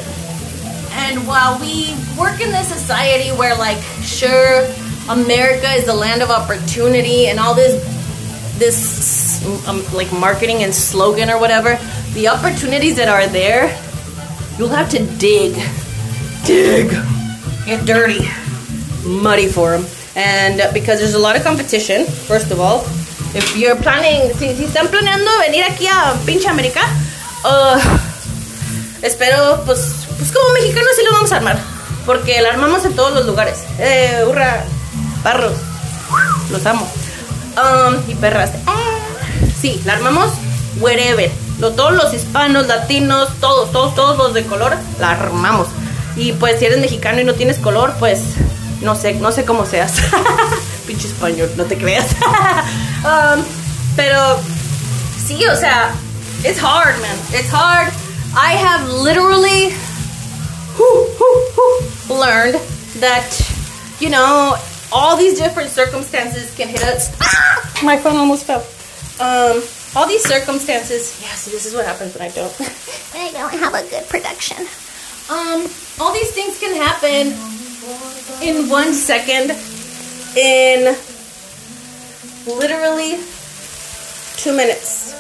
And 0.94 1.26
while 1.28 1.60
we 1.60 1.96
work 2.20 2.42
in 2.42 2.52
this 2.52 2.68
society 2.68 3.30
where 3.38 3.56
like 3.58 3.82
sure 4.02 4.68
America 5.10 5.70
is 5.74 5.86
the 5.86 5.94
land 5.94 6.22
of 6.22 6.30
opportunity 6.30 7.28
and 7.28 7.40
all 7.40 7.54
this 7.54 7.82
this 8.58 9.68
um, 9.68 9.84
like 9.94 10.12
marketing 10.14 10.64
and 10.64 10.74
slogan 10.74 11.30
or 11.30 11.40
whatever, 11.40 11.80
the 12.14 12.28
opportunities 12.28 12.96
that 12.98 13.10
are 13.10 13.28
there, 13.28 13.66
you'll 14.58 14.70
have 14.70 14.90
to 14.92 15.04
dig, 15.18 15.56
dig, 16.46 16.92
get 17.66 17.86
dirty, 17.86 18.28
muddy 19.04 19.48
for 19.48 19.72
them. 19.72 19.86
And 20.16 20.62
because 20.74 21.00
there's 21.00 21.16
a 21.16 21.20
lot 21.20 21.36
of 21.36 21.44
competition, 21.44 22.06
first 22.06 22.52
of 22.52 22.60
all, 22.60 22.86
if 23.34 23.56
you're 23.56 23.76
planning, 23.76 24.32
si, 24.38 24.56
si 24.56 24.66
están 24.66 24.88
planeando 24.88 25.30
venir 25.40 25.64
aquí 25.64 25.88
a 25.88 26.14
pinche 26.26 26.48
América, 26.48 26.82
uh, 27.44 27.80
espero, 29.02 29.64
pues, 29.66 29.94
pues 30.18 30.32
como 30.32 30.54
mexicanos 30.54 30.92
sí 30.96 31.04
lo 31.06 31.12
vamos 31.12 31.32
a 31.32 31.38
armar. 31.38 31.60
Porque 32.06 32.42
la 32.42 32.50
armamos 32.50 32.84
en 32.86 32.96
todos 32.96 33.14
los 33.14 33.26
lugares. 33.26 33.60
Eh, 33.78 34.24
hurra, 34.28 34.66
barros, 35.24 35.54
los 36.50 36.66
amo. 36.66 36.90
Um, 37.56 38.10
y 38.10 38.16
perras. 38.16 38.52
Ah, 38.66 38.98
sí, 39.60 39.82
la 39.86 39.94
armamos 39.94 40.32
wherever. 40.80 41.30
Lo, 41.60 41.74
todos 41.74 41.94
los 41.94 42.14
hispanos, 42.14 42.68
latinos, 42.68 43.30
todos, 43.40 43.72
todos, 43.72 43.94
todos 43.94 44.18
los 44.18 44.34
de 44.34 44.46
color, 44.46 44.76
la 45.00 45.12
armamos. 45.12 45.68
Y 46.16 46.34
pues 46.34 46.60
si 46.60 46.66
eres 46.66 46.80
mexicano 46.80 47.22
y 47.22 47.24
no 47.24 47.36
tienes 47.36 47.60
color, 47.60 47.94
pues 48.00 48.22
no 48.82 48.96
sé, 48.96 49.14
no 49.16 49.32
sé 49.32 49.46
cómo 49.46 49.66
seas. 49.66 49.94
Pinche 50.92 51.08
español, 51.08 51.50
no 51.56 51.64
te 51.64 51.78
creas. 51.78 52.12
um, 53.06 53.46
pero 53.96 54.38
sí, 55.18 55.48
o 55.48 55.56
sea, 55.56 55.96
it's 56.44 56.60
hard, 56.60 57.00
man. 57.00 57.18
It's 57.32 57.50
hard. 57.50 57.88
I 58.36 58.56
have 58.56 58.90
literally 58.90 59.74
learned 62.10 62.60
that, 63.00 63.32
you 64.02 64.10
know, 64.10 64.58
all 64.92 65.16
these 65.16 65.40
different 65.40 65.70
circumstances 65.70 66.54
can 66.56 66.68
hit 66.68 66.84
us. 66.84 67.16
Ah, 67.22 67.80
my 67.84 67.96
phone 67.96 68.18
almost 68.18 68.44
fell. 68.44 68.60
Um, 69.22 69.64
all 69.96 70.10
these 70.10 70.24
circumstances. 70.26 71.18
Yeah, 71.22 71.30
see, 71.30 71.52
this 71.52 71.66
is 71.66 71.74
what 71.74 71.86
happens 71.86 72.18
when 72.18 72.30
I 72.30 72.34
don't. 72.34 72.52
when 72.52 72.70
I 73.16 73.32
don't 73.32 73.58
have 73.58 73.74
a 73.76 73.90
good 73.90 74.10
production. 74.10 74.58
Um, 75.30 75.70
all 76.02 76.12
these 76.12 76.32
things 76.34 76.60
can 76.60 76.76
happen 76.76 77.32
in 78.44 78.68
one 78.68 78.94
second, 78.94 79.56
in 80.36 80.96
literally 82.48 83.20
two 84.38 84.56
minutes. 84.56 85.14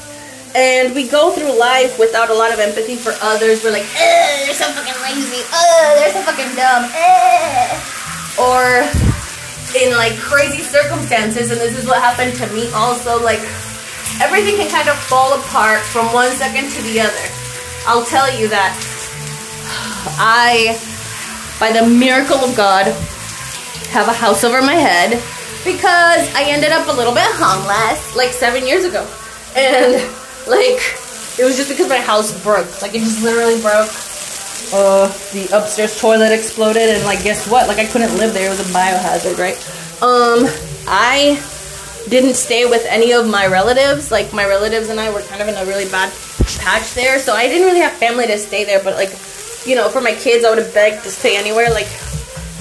And 0.53 0.93
we 0.93 1.07
go 1.07 1.31
through 1.31 1.57
life 1.57 1.97
without 1.97 2.29
a 2.29 2.33
lot 2.33 2.51
of 2.51 2.59
empathy 2.59 2.95
for 2.95 3.13
others. 3.21 3.63
We're 3.63 3.71
like, 3.71 3.87
Ugh, 3.87 4.45
they're 4.45 4.53
so 4.53 4.67
fucking 4.71 4.99
lazy. 5.01 5.43
Ugh, 5.47 5.91
they're 5.95 6.11
so 6.11 6.21
fucking 6.23 6.55
dumb. 6.55 6.91
Ugh. 6.91 7.71
Or 8.39 8.83
in 9.79 9.95
like 9.95 10.17
crazy 10.19 10.61
circumstances, 10.61 11.51
and 11.51 11.61
this 11.61 11.77
is 11.77 11.87
what 11.87 12.01
happened 12.01 12.35
to 12.35 12.47
me 12.53 12.69
also. 12.73 13.23
Like, 13.23 13.39
everything 14.19 14.57
can 14.57 14.69
kind 14.69 14.89
of 14.89 14.97
fall 14.97 15.39
apart 15.39 15.79
from 15.79 16.11
one 16.13 16.31
second 16.35 16.69
to 16.71 16.81
the 16.83 16.99
other. 16.99 17.27
I'll 17.87 18.05
tell 18.05 18.27
you 18.27 18.49
that 18.49 18.75
I, 20.19 20.75
by 21.59 21.71
the 21.71 21.87
miracle 21.87 22.37
of 22.37 22.55
God, 22.57 22.91
have 23.91 24.07
a 24.07 24.13
house 24.13 24.43
over 24.43 24.61
my 24.61 24.75
head 24.75 25.11
because 25.63 26.23
I 26.33 26.45
ended 26.47 26.71
up 26.71 26.87
a 26.87 26.91
little 26.91 27.13
bit 27.13 27.27
homeless 27.27 28.15
like 28.15 28.31
seven 28.31 28.65
years 28.65 28.85
ago. 28.85 29.05
And 29.55 29.93
like, 30.47 30.79
it 31.37 31.43
was 31.43 31.55
just 31.57 31.69
because 31.69 31.87
my 31.87 31.99
house 31.99 32.31
broke. 32.41 32.81
Like, 32.81 32.95
it 32.95 32.99
just 32.99 33.21
literally 33.21 33.61
broke. 33.61 33.91
Uh, 34.73 35.07
the 35.33 35.49
upstairs 35.51 35.99
toilet 35.99 36.31
exploded, 36.31 36.87
and 36.87 37.03
like, 37.03 37.21
guess 37.23 37.49
what? 37.49 37.67
Like, 37.67 37.79
I 37.79 37.85
couldn't 37.85 38.15
live 38.17 38.33
there. 38.33 38.47
It 38.47 38.49
was 38.49 38.61
a 38.61 38.71
biohazard, 38.73 39.37
right? 39.37 39.57
Um, 40.01 40.47
I 40.87 41.43
didn't 42.09 42.35
stay 42.35 42.65
with 42.65 42.85
any 42.87 43.11
of 43.11 43.27
my 43.27 43.47
relatives. 43.47 44.11
Like, 44.11 44.31
my 44.31 44.45
relatives 44.47 44.87
and 44.87 44.99
I 44.99 45.11
were 45.11 45.21
kind 45.23 45.41
of 45.41 45.49
in 45.49 45.55
a 45.55 45.65
really 45.65 45.89
bad 45.91 46.13
patch 46.59 46.93
there, 46.93 47.19
so 47.19 47.33
I 47.33 47.47
didn't 47.47 47.67
really 47.67 47.81
have 47.81 47.91
family 47.93 48.27
to 48.27 48.37
stay 48.37 48.63
there. 48.63 48.81
But 48.81 48.95
like, 48.95 49.11
you 49.65 49.75
know, 49.75 49.89
for 49.89 49.99
my 49.99 50.13
kids, 50.13 50.45
I 50.45 50.49
would 50.49 50.59
have 50.59 50.73
begged 50.73 51.03
to 51.03 51.11
stay 51.11 51.35
anywhere, 51.37 51.69
like, 51.71 51.89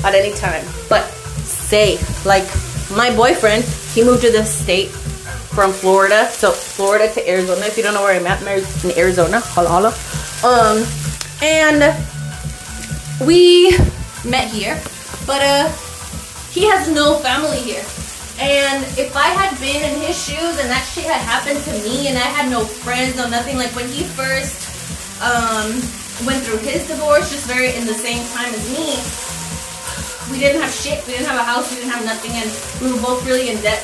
at 0.03 0.15
any 0.15 0.35
time. 0.35 0.65
But 0.89 1.05
say, 1.71 1.99
like, 2.27 2.45
my 2.91 3.15
boyfriend, 3.15 3.63
he 3.95 4.03
moved 4.03 4.23
to 4.23 4.31
this 4.31 4.51
state 4.51 4.91
from 5.55 5.73
Florida. 5.73 6.29
So 6.31 6.51
Florida 6.51 7.13
to 7.15 7.31
Arizona. 7.31 7.65
If 7.67 7.77
you 7.77 7.83
don't 7.83 7.95
know 7.95 8.03
where 8.03 8.19
I'm 8.19 8.27
at, 8.27 8.43
I'm 8.43 8.59
in 8.59 8.99
Arizona. 8.99 9.39
Holla 9.39 9.69
holla. 9.69 9.93
Um, 10.43 10.83
and 11.43 11.95
we 13.25 13.71
met 14.25 14.49
here, 14.49 14.83
but 15.27 15.43
uh, 15.43 15.69
he 16.51 16.67
has 16.67 16.91
no 16.91 17.17
family 17.23 17.59
here. 17.59 17.85
And 18.41 18.83
if 18.97 19.15
I 19.15 19.29
had 19.29 19.53
been 19.61 19.85
in 19.85 20.01
his 20.01 20.17
shoes 20.17 20.59
and 20.59 20.69
that 20.73 20.83
shit 20.91 21.05
had 21.05 21.21
happened 21.21 21.63
to 21.65 21.73
me 21.85 22.09
and 22.09 22.17
I 22.17 22.25
had 22.25 22.51
no 22.51 22.65
friends 22.65 23.21
or 23.21 23.29
nothing, 23.29 23.57
like 23.57 23.71
when 23.77 23.87
he 23.87 24.03
first 24.03 24.57
um, 25.21 25.77
went 26.27 26.43
through 26.43 26.59
his 26.65 26.89
divorce, 26.89 27.31
just 27.31 27.47
very 27.47 27.77
in 27.77 27.87
the 27.87 27.95
same 27.95 28.25
time 28.33 28.49
as 28.55 28.65
me, 28.73 28.97
we 30.31 30.39
didn't 30.39 30.63
have 30.63 30.71
shit. 30.71 31.05
We 31.07 31.15
didn't 31.15 31.27
have 31.27 31.41
a 31.41 31.45
house. 31.45 31.71
We 31.71 31.83
didn't 31.83 31.93
have 31.93 32.05
nothing, 32.05 32.33
and 32.39 32.49
we 32.81 32.95
were 32.95 33.03
both 33.03 33.27
really 33.27 33.51
in 33.51 33.61
debt. 33.61 33.83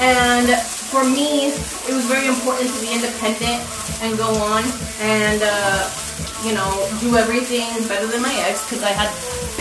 And 0.00 0.48
for 0.90 1.04
me, 1.04 1.52
it 1.86 1.92
was 1.92 2.06
very 2.06 2.26
important 2.26 2.72
to 2.72 2.78
be 2.80 2.94
independent 2.94 3.60
and 4.00 4.16
go 4.16 4.30
on 4.40 4.64
and 5.00 5.42
uh, 5.44 5.90
you 6.42 6.54
know 6.54 6.70
do 7.00 7.16
everything 7.16 7.68
better 7.86 8.06
than 8.06 8.22
my 8.22 8.32
ex 8.48 8.64
because 8.64 8.82
I 8.82 8.94
had 8.96 9.10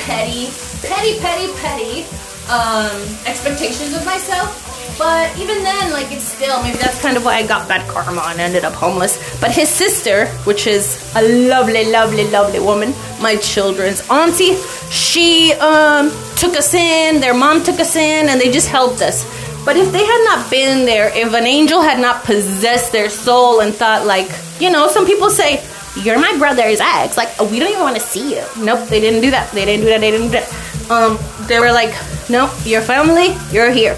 petty, 0.06 0.48
petty, 0.82 1.20
petty, 1.20 1.52
petty 1.60 2.08
um, 2.48 2.98
expectations 3.28 3.94
of 3.96 4.06
myself. 4.06 4.79
But 4.98 5.38
even 5.38 5.63
then, 5.63 5.91
like 5.91 6.12
it's 6.12 6.24
still 6.24 6.62
maybe 6.63 6.77
that's 6.77 7.01
kind 7.01 7.17
of 7.17 7.24
why 7.24 7.36
I 7.36 7.48
got 7.48 7.67
bad 7.67 7.88
karma 7.89 8.24
and 8.27 8.39
ended 8.39 8.65
up 8.65 8.74
homeless. 8.74 9.17
But 9.39 9.51
his 9.51 9.69
sister, 9.69 10.27
which 10.46 10.67
is 10.67 11.13
a 11.15 11.22
lovely, 11.48 11.91
lovely, 11.91 12.29
lovely 12.29 12.60
woman, 12.60 12.93
my 13.22 13.36
children's 13.38 14.08
auntie, 14.10 14.55
she 14.89 15.53
um, 15.53 16.12
took 16.36 16.55
us 16.58 16.74
in. 16.74 17.22
Their 17.22 17.34
mom 17.34 17.63
took 17.63 17.79
us 17.79 17.96
in, 17.96 18.29
and 18.29 18.39
they 18.39 18.51
just 18.51 18.67
helped 18.67 19.01
us. 19.01 19.24
But 19.65 19.75
if 19.77 19.91
they 19.91 20.03
had 20.03 20.24
not 20.25 20.50
been 20.50 20.86
there, 20.86 21.15
if 21.15 21.34
an 21.34 21.46
angel 21.46 21.81
had 21.81 22.00
not 22.00 22.24
possessed 22.24 22.91
their 22.91 23.10
soul 23.10 23.60
and 23.60 23.74
thought, 23.74 24.05
like, 24.05 24.29
you 24.60 24.69
know, 24.72 24.88
some 24.88 25.05
people 25.05 25.29
say, 25.29 25.63
You're 26.01 26.19
my 26.19 26.36
brother's 26.38 26.79
ex. 26.79 27.17
Like, 27.17 27.29
we 27.51 27.60
don't 27.60 27.69
even 27.69 27.84
want 27.84 27.96
to 27.96 28.01
see 28.01 28.36
you. 28.36 28.43
Nope, 28.58 28.88
they 28.89 29.00
didn't 29.00 29.22
do 29.22 29.31
that. 29.31 29.51
They 29.51 29.65
didn't 29.65 29.86
do 29.86 29.89
that. 29.91 30.01
They 30.01 30.12
didn't 30.12 30.27
do 30.27 30.39
that. 30.39 30.50
Um, 30.89 31.19
they 31.48 31.60
were 31.60 31.72
like, 31.72 31.93
Nope, 32.29 32.51
your 32.65 32.81
family, 32.81 33.36
you're 33.51 33.72
here. 33.72 33.96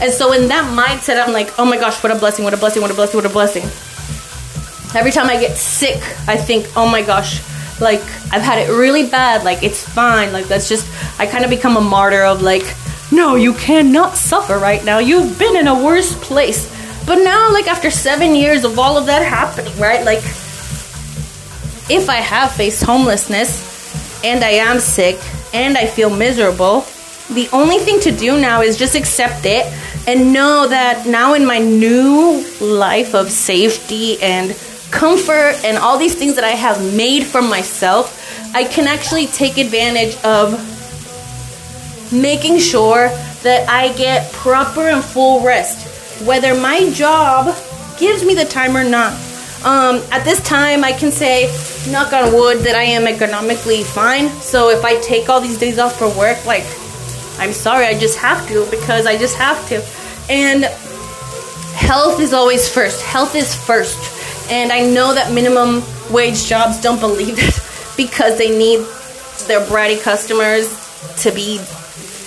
And 0.00 0.12
so 0.12 0.32
in 0.32 0.48
that 0.48 0.64
mindset, 0.76 1.22
I'm 1.22 1.32
like, 1.32 1.58
Oh 1.58 1.64
my 1.64 1.76
gosh, 1.76 2.02
what 2.02 2.12
a 2.12 2.18
blessing, 2.18 2.44
what 2.44 2.54
a 2.54 2.56
blessing, 2.56 2.82
what 2.82 2.90
a 2.90 2.94
blessing, 2.94 3.16
what 3.16 3.26
a 3.26 3.32
blessing. 3.32 3.62
Every 4.98 5.12
time 5.12 5.28
I 5.28 5.38
get 5.38 5.56
sick, 5.56 6.02
I 6.28 6.36
think, 6.36 6.66
Oh 6.76 6.88
my 6.88 7.02
gosh, 7.02 7.42
like, 7.80 8.02
I've 8.32 8.42
had 8.42 8.58
it 8.58 8.70
really 8.70 9.08
bad. 9.08 9.44
Like, 9.44 9.62
it's 9.62 9.82
fine. 9.86 10.32
Like, 10.32 10.46
that's 10.46 10.68
just, 10.68 10.86
I 11.18 11.26
kind 11.26 11.44
of 11.44 11.50
become 11.50 11.76
a 11.76 11.80
martyr 11.80 12.24
of 12.24 12.42
like, 12.42 12.64
no, 13.12 13.34
you 13.34 13.54
cannot 13.54 14.16
suffer 14.16 14.58
right 14.58 14.84
now. 14.84 14.98
You've 14.98 15.38
been 15.38 15.56
in 15.56 15.66
a 15.66 15.74
worse 15.74 16.14
place. 16.16 16.70
But 17.06 17.16
now, 17.24 17.52
like 17.52 17.66
after 17.66 17.90
seven 17.90 18.36
years 18.36 18.64
of 18.64 18.78
all 18.78 18.96
of 18.96 19.06
that 19.06 19.24
happening, 19.26 19.76
right? 19.78 20.04
Like 20.04 20.22
if 21.90 22.08
I 22.08 22.16
have 22.16 22.52
faced 22.52 22.84
homelessness 22.84 24.24
and 24.24 24.44
I 24.44 24.50
am 24.50 24.78
sick 24.78 25.18
and 25.52 25.76
I 25.76 25.86
feel 25.86 26.08
miserable, 26.08 26.84
the 27.34 27.48
only 27.52 27.78
thing 27.78 28.00
to 28.00 28.10
do 28.10 28.40
now 28.40 28.60
is 28.60 28.76
just 28.76 28.96
accept 28.96 29.46
it 29.46 29.66
and 30.06 30.32
know 30.32 30.66
that 30.68 31.06
now 31.06 31.34
in 31.34 31.46
my 31.46 31.58
new 31.58 32.44
life 32.60 33.14
of 33.14 33.30
safety 33.30 34.20
and 34.20 34.56
comfort 34.90 35.54
and 35.64 35.78
all 35.78 35.96
these 35.96 36.14
things 36.14 36.34
that 36.34 36.44
I 36.44 36.50
have 36.50 36.94
made 36.94 37.24
for 37.24 37.40
myself, 37.40 38.16
I 38.54 38.64
can 38.64 38.88
actually 38.88 39.26
take 39.28 39.58
advantage 39.58 40.16
of 40.24 40.58
making 42.12 42.58
sure 42.58 43.08
that 43.44 43.68
I 43.68 43.92
get 43.96 44.32
proper 44.32 44.88
and 44.88 45.04
full 45.04 45.44
rest, 45.44 46.26
whether 46.26 46.60
my 46.60 46.90
job 46.90 47.56
gives 47.98 48.24
me 48.24 48.34
the 48.34 48.44
time 48.44 48.76
or 48.76 48.82
not. 48.82 49.12
Um, 49.64 50.02
at 50.10 50.24
this 50.24 50.42
time, 50.42 50.82
I 50.82 50.92
can 50.92 51.12
say, 51.12 51.46
knock 51.92 52.12
on 52.12 52.32
wood, 52.32 52.58
that 52.64 52.74
I 52.74 52.82
am 52.82 53.06
economically 53.06 53.84
fine. 53.84 54.28
So 54.40 54.70
if 54.70 54.84
I 54.84 55.00
take 55.00 55.28
all 55.28 55.40
these 55.40 55.58
days 55.58 55.78
off 55.78 55.98
for 55.98 56.08
work, 56.18 56.44
like, 56.46 56.64
I'm 57.40 57.54
sorry, 57.54 57.86
I 57.86 57.98
just 57.98 58.18
have 58.18 58.46
to 58.48 58.70
because 58.70 59.06
I 59.06 59.16
just 59.16 59.36
have 59.36 59.66
to. 59.70 59.82
And 60.30 60.64
health 61.74 62.20
is 62.20 62.34
always 62.34 62.68
first. 62.68 63.02
Health 63.02 63.34
is 63.34 63.54
first. 63.54 63.98
And 64.50 64.70
I 64.70 64.80
know 64.80 65.14
that 65.14 65.32
minimum 65.32 65.82
wage 66.12 66.44
jobs 66.44 66.78
don't 66.80 67.00
believe 67.00 67.38
it 67.38 67.58
because 67.96 68.36
they 68.36 68.56
need 68.56 68.84
their 69.46 69.64
bratty 69.66 70.00
customers 70.02 70.68
to 71.22 71.32
be 71.32 71.56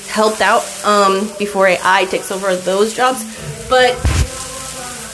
helped 0.08 0.42
out 0.42 0.64
um, 0.84 1.30
before 1.38 1.68
AI 1.68 2.06
takes 2.06 2.32
over 2.32 2.56
those 2.56 2.96
jobs. 2.96 3.24
But 3.70 3.92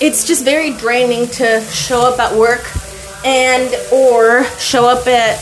it's 0.02 0.26
just 0.26 0.46
very 0.46 0.72
draining 0.72 1.28
to 1.28 1.60
show 1.72 2.02
up 2.02 2.20
at 2.20 2.34
work 2.38 2.66
and 3.26 3.70
or 3.92 4.46
show 4.58 4.88
up 4.88 5.06
at 5.08 5.38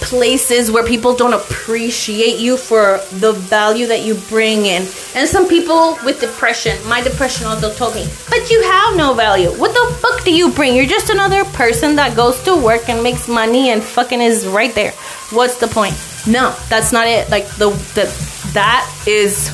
places 0.00 0.70
where 0.70 0.84
people 0.84 1.14
don't 1.14 1.32
appreciate 1.32 2.38
you 2.38 2.56
for 2.56 2.98
the 3.18 3.32
value 3.32 3.86
that 3.86 4.02
you 4.02 4.14
bring 4.28 4.66
in. 4.66 4.82
And 5.14 5.28
some 5.28 5.48
people 5.48 5.98
with 6.04 6.20
depression, 6.20 6.76
my 6.86 7.02
depression 7.02 7.46
also 7.46 7.72
told 7.72 7.94
me, 7.94 8.06
but 8.28 8.50
you 8.50 8.62
have 8.62 8.96
no 8.96 9.14
value. 9.14 9.50
What 9.50 9.72
the 9.72 9.94
fuck 9.98 10.24
do 10.24 10.34
you 10.34 10.50
bring? 10.52 10.76
You're 10.76 10.86
just 10.86 11.10
another 11.10 11.44
person 11.44 11.96
that 11.96 12.16
goes 12.16 12.42
to 12.44 12.56
work 12.56 12.88
and 12.88 13.02
makes 13.02 13.28
money 13.28 13.70
and 13.70 13.82
fucking 13.82 14.20
is 14.20 14.46
right 14.46 14.74
there. 14.74 14.92
What's 15.30 15.58
the 15.58 15.68
point? 15.68 15.94
No, 16.26 16.54
that's 16.68 16.92
not 16.92 17.06
it. 17.06 17.30
Like 17.30 17.46
the 17.56 17.70
the 17.94 18.04
that 18.52 18.84
is 19.06 19.50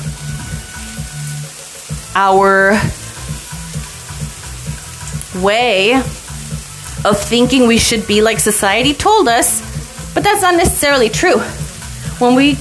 our 2.15 2.79
way 5.41 5.95
of 7.05 7.19
thinking 7.19 7.67
we 7.67 7.77
should 7.77 8.07
be 8.07 8.21
like 8.21 8.39
society 8.39 8.93
told 8.93 9.27
us, 9.27 9.61
but 10.13 10.23
that's 10.23 10.41
not 10.41 10.55
necessarily 10.55 11.09
true. 11.09 11.39
When 12.19 12.35
we 12.35 12.57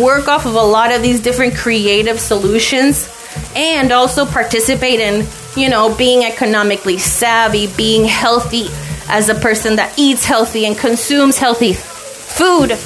work 0.00 0.28
off 0.28 0.46
of 0.46 0.54
a 0.54 0.62
lot 0.62 0.92
of 0.92 1.02
these 1.02 1.20
different 1.20 1.56
creative 1.56 2.20
solutions 2.20 3.08
and 3.56 3.90
also 3.92 4.26
participate 4.26 5.00
in, 5.00 5.26
you 5.56 5.68
know, 5.68 5.94
being 5.94 6.24
economically 6.24 6.98
savvy, 6.98 7.66
being 7.76 8.04
healthy 8.04 8.66
as 9.08 9.28
a 9.28 9.34
person 9.34 9.76
that 9.76 9.92
eats 9.98 10.24
healthy 10.24 10.66
and 10.66 10.76
consumes 10.76 11.38
healthy 11.38 11.72
food, 11.72 12.76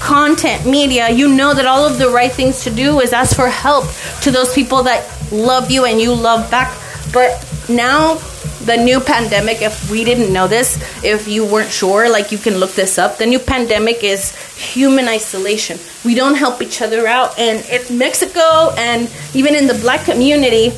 content, 0.00 0.66
media, 0.66 1.08
you 1.10 1.28
know 1.28 1.54
that 1.54 1.66
all 1.66 1.84
of 1.84 1.98
the 1.98 2.08
right 2.08 2.32
things 2.32 2.62
to 2.64 2.70
do 2.70 3.00
is 3.00 3.12
ask 3.12 3.34
for 3.34 3.48
help 3.48 3.84
to 4.22 4.30
those 4.30 4.52
people 4.54 4.82
that 4.82 5.04
love 5.32 5.70
you 5.70 5.84
and 5.84 6.00
you 6.00 6.14
love 6.14 6.50
back. 6.50 6.76
But 7.12 7.42
now 7.68 8.20
the 8.64 8.76
new 8.76 9.00
pandemic, 9.00 9.62
if 9.62 9.90
we 9.90 10.04
didn't 10.04 10.32
know 10.32 10.48
this, 10.48 10.78
if 11.04 11.28
you 11.28 11.44
weren't 11.44 11.70
sure, 11.70 12.10
like 12.10 12.32
you 12.32 12.38
can 12.38 12.54
look 12.56 12.72
this 12.72 12.98
up, 12.98 13.18
the 13.18 13.26
new 13.26 13.38
pandemic 13.38 14.02
is 14.02 14.34
human 14.56 15.08
isolation. 15.08 15.78
We 16.04 16.14
don't 16.14 16.34
help 16.34 16.62
each 16.62 16.80
other 16.80 17.06
out. 17.06 17.38
And 17.38 17.64
in 17.66 17.98
Mexico 17.98 18.72
and 18.76 19.10
even 19.34 19.54
in 19.54 19.66
the 19.66 19.74
black 19.74 20.04
community, 20.04 20.72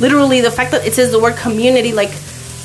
literally 0.00 0.40
the 0.40 0.50
fact 0.50 0.72
that 0.72 0.86
it 0.86 0.94
says 0.94 1.12
the 1.12 1.20
word 1.20 1.36
community, 1.36 1.92
like 1.92 2.12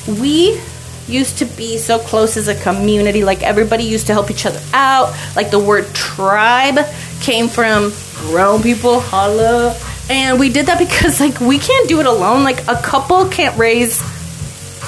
we 0.07 0.59
used 1.07 1.37
to 1.39 1.45
be 1.45 1.77
so 1.77 1.99
close 1.99 2.37
as 2.37 2.47
a 2.47 2.55
community. 2.55 3.23
Like 3.23 3.43
everybody 3.43 3.83
used 3.83 4.07
to 4.07 4.13
help 4.13 4.31
each 4.31 4.45
other 4.45 4.61
out. 4.73 5.15
Like 5.35 5.51
the 5.51 5.59
word 5.59 5.93
tribe 5.93 6.79
came 7.21 7.47
from 7.47 7.93
grown 8.15 8.61
people, 8.63 8.99
holla. 8.99 9.77
And 10.09 10.39
we 10.39 10.49
did 10.49 10.67
that 10.67 10.79
because 10.87 11.19
like 11.19 11.39
we 11.39 11.59
can't 11.59 11.87
do 11.87 11.99
it 11.99 12.05
alone. 12.05 12.43
Like 12.43 12.67
a 12.67 12.75
couple 12.81 13.27
can't 13.27 13.57
raise 13.57 14.01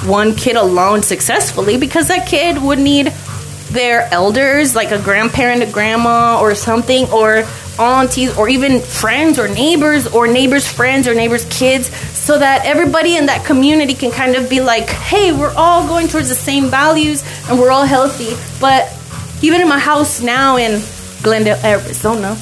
one 0.06 0.36
kid 0.36 0.56
alone 0.56 1.04
successfully 1.04 1.78
because 1.78 2.08
that 2.10 2.28
kid 2.28 2.62
would 2.62 2.80
need 2.80 3.14
their 3.70 4.08
elders, 4.14 4.76
like 4.76 4.92
a 4.92 5.02
grandparent, 5.02 5.62
a 5.62 5.72
grandma, 5.72 6.40
or 6.40 6.56
something, 6.56 7.10
or 7.10 7.44
aunties, 7.80 8.38
or 8.38 8.50
even 8.50 8.80
friends, 8.80 9.38
or 9.38 9.48
neighbors, 9.48 10.08
or 10.08 10.28
neighbors' 10.28 10.72
friends, 10.72 11.08
or 11.08 11.14
neighbors' 11.14 11.46
kids, 11.46 11.94
so 12.18 12.38
that 12.40 12.66
everybody 12.66 13.18
in 13.18 13.28
that 13.28 13.46
community 13.46 13.94
can 13.94 14.12
kind 14.12 14.36
of 14.36 14.50
be 14.50 14.62
like, 14.62 14.90
hey, 14.90 15.32
we're 15.32 15.54
all 15.56 15.88
going 15.88 16.08
towards 16.08 16.30
the 16.30 16.36
same 16.36 16.68
values 16.68 17.24
and 17.50 17.60
we're 17.60 17.72
all 17.72 17.86
healthy. 17.86 18.36
But 18.60 18.94
even 19.42 19.62
in 19.62 19.68
my 19.68 19.80
house 19.80 20.22
now 20.22 20.58
in 20.58 20.82
Glendale, 21.22 21.60
Arizona, 21.64 22.38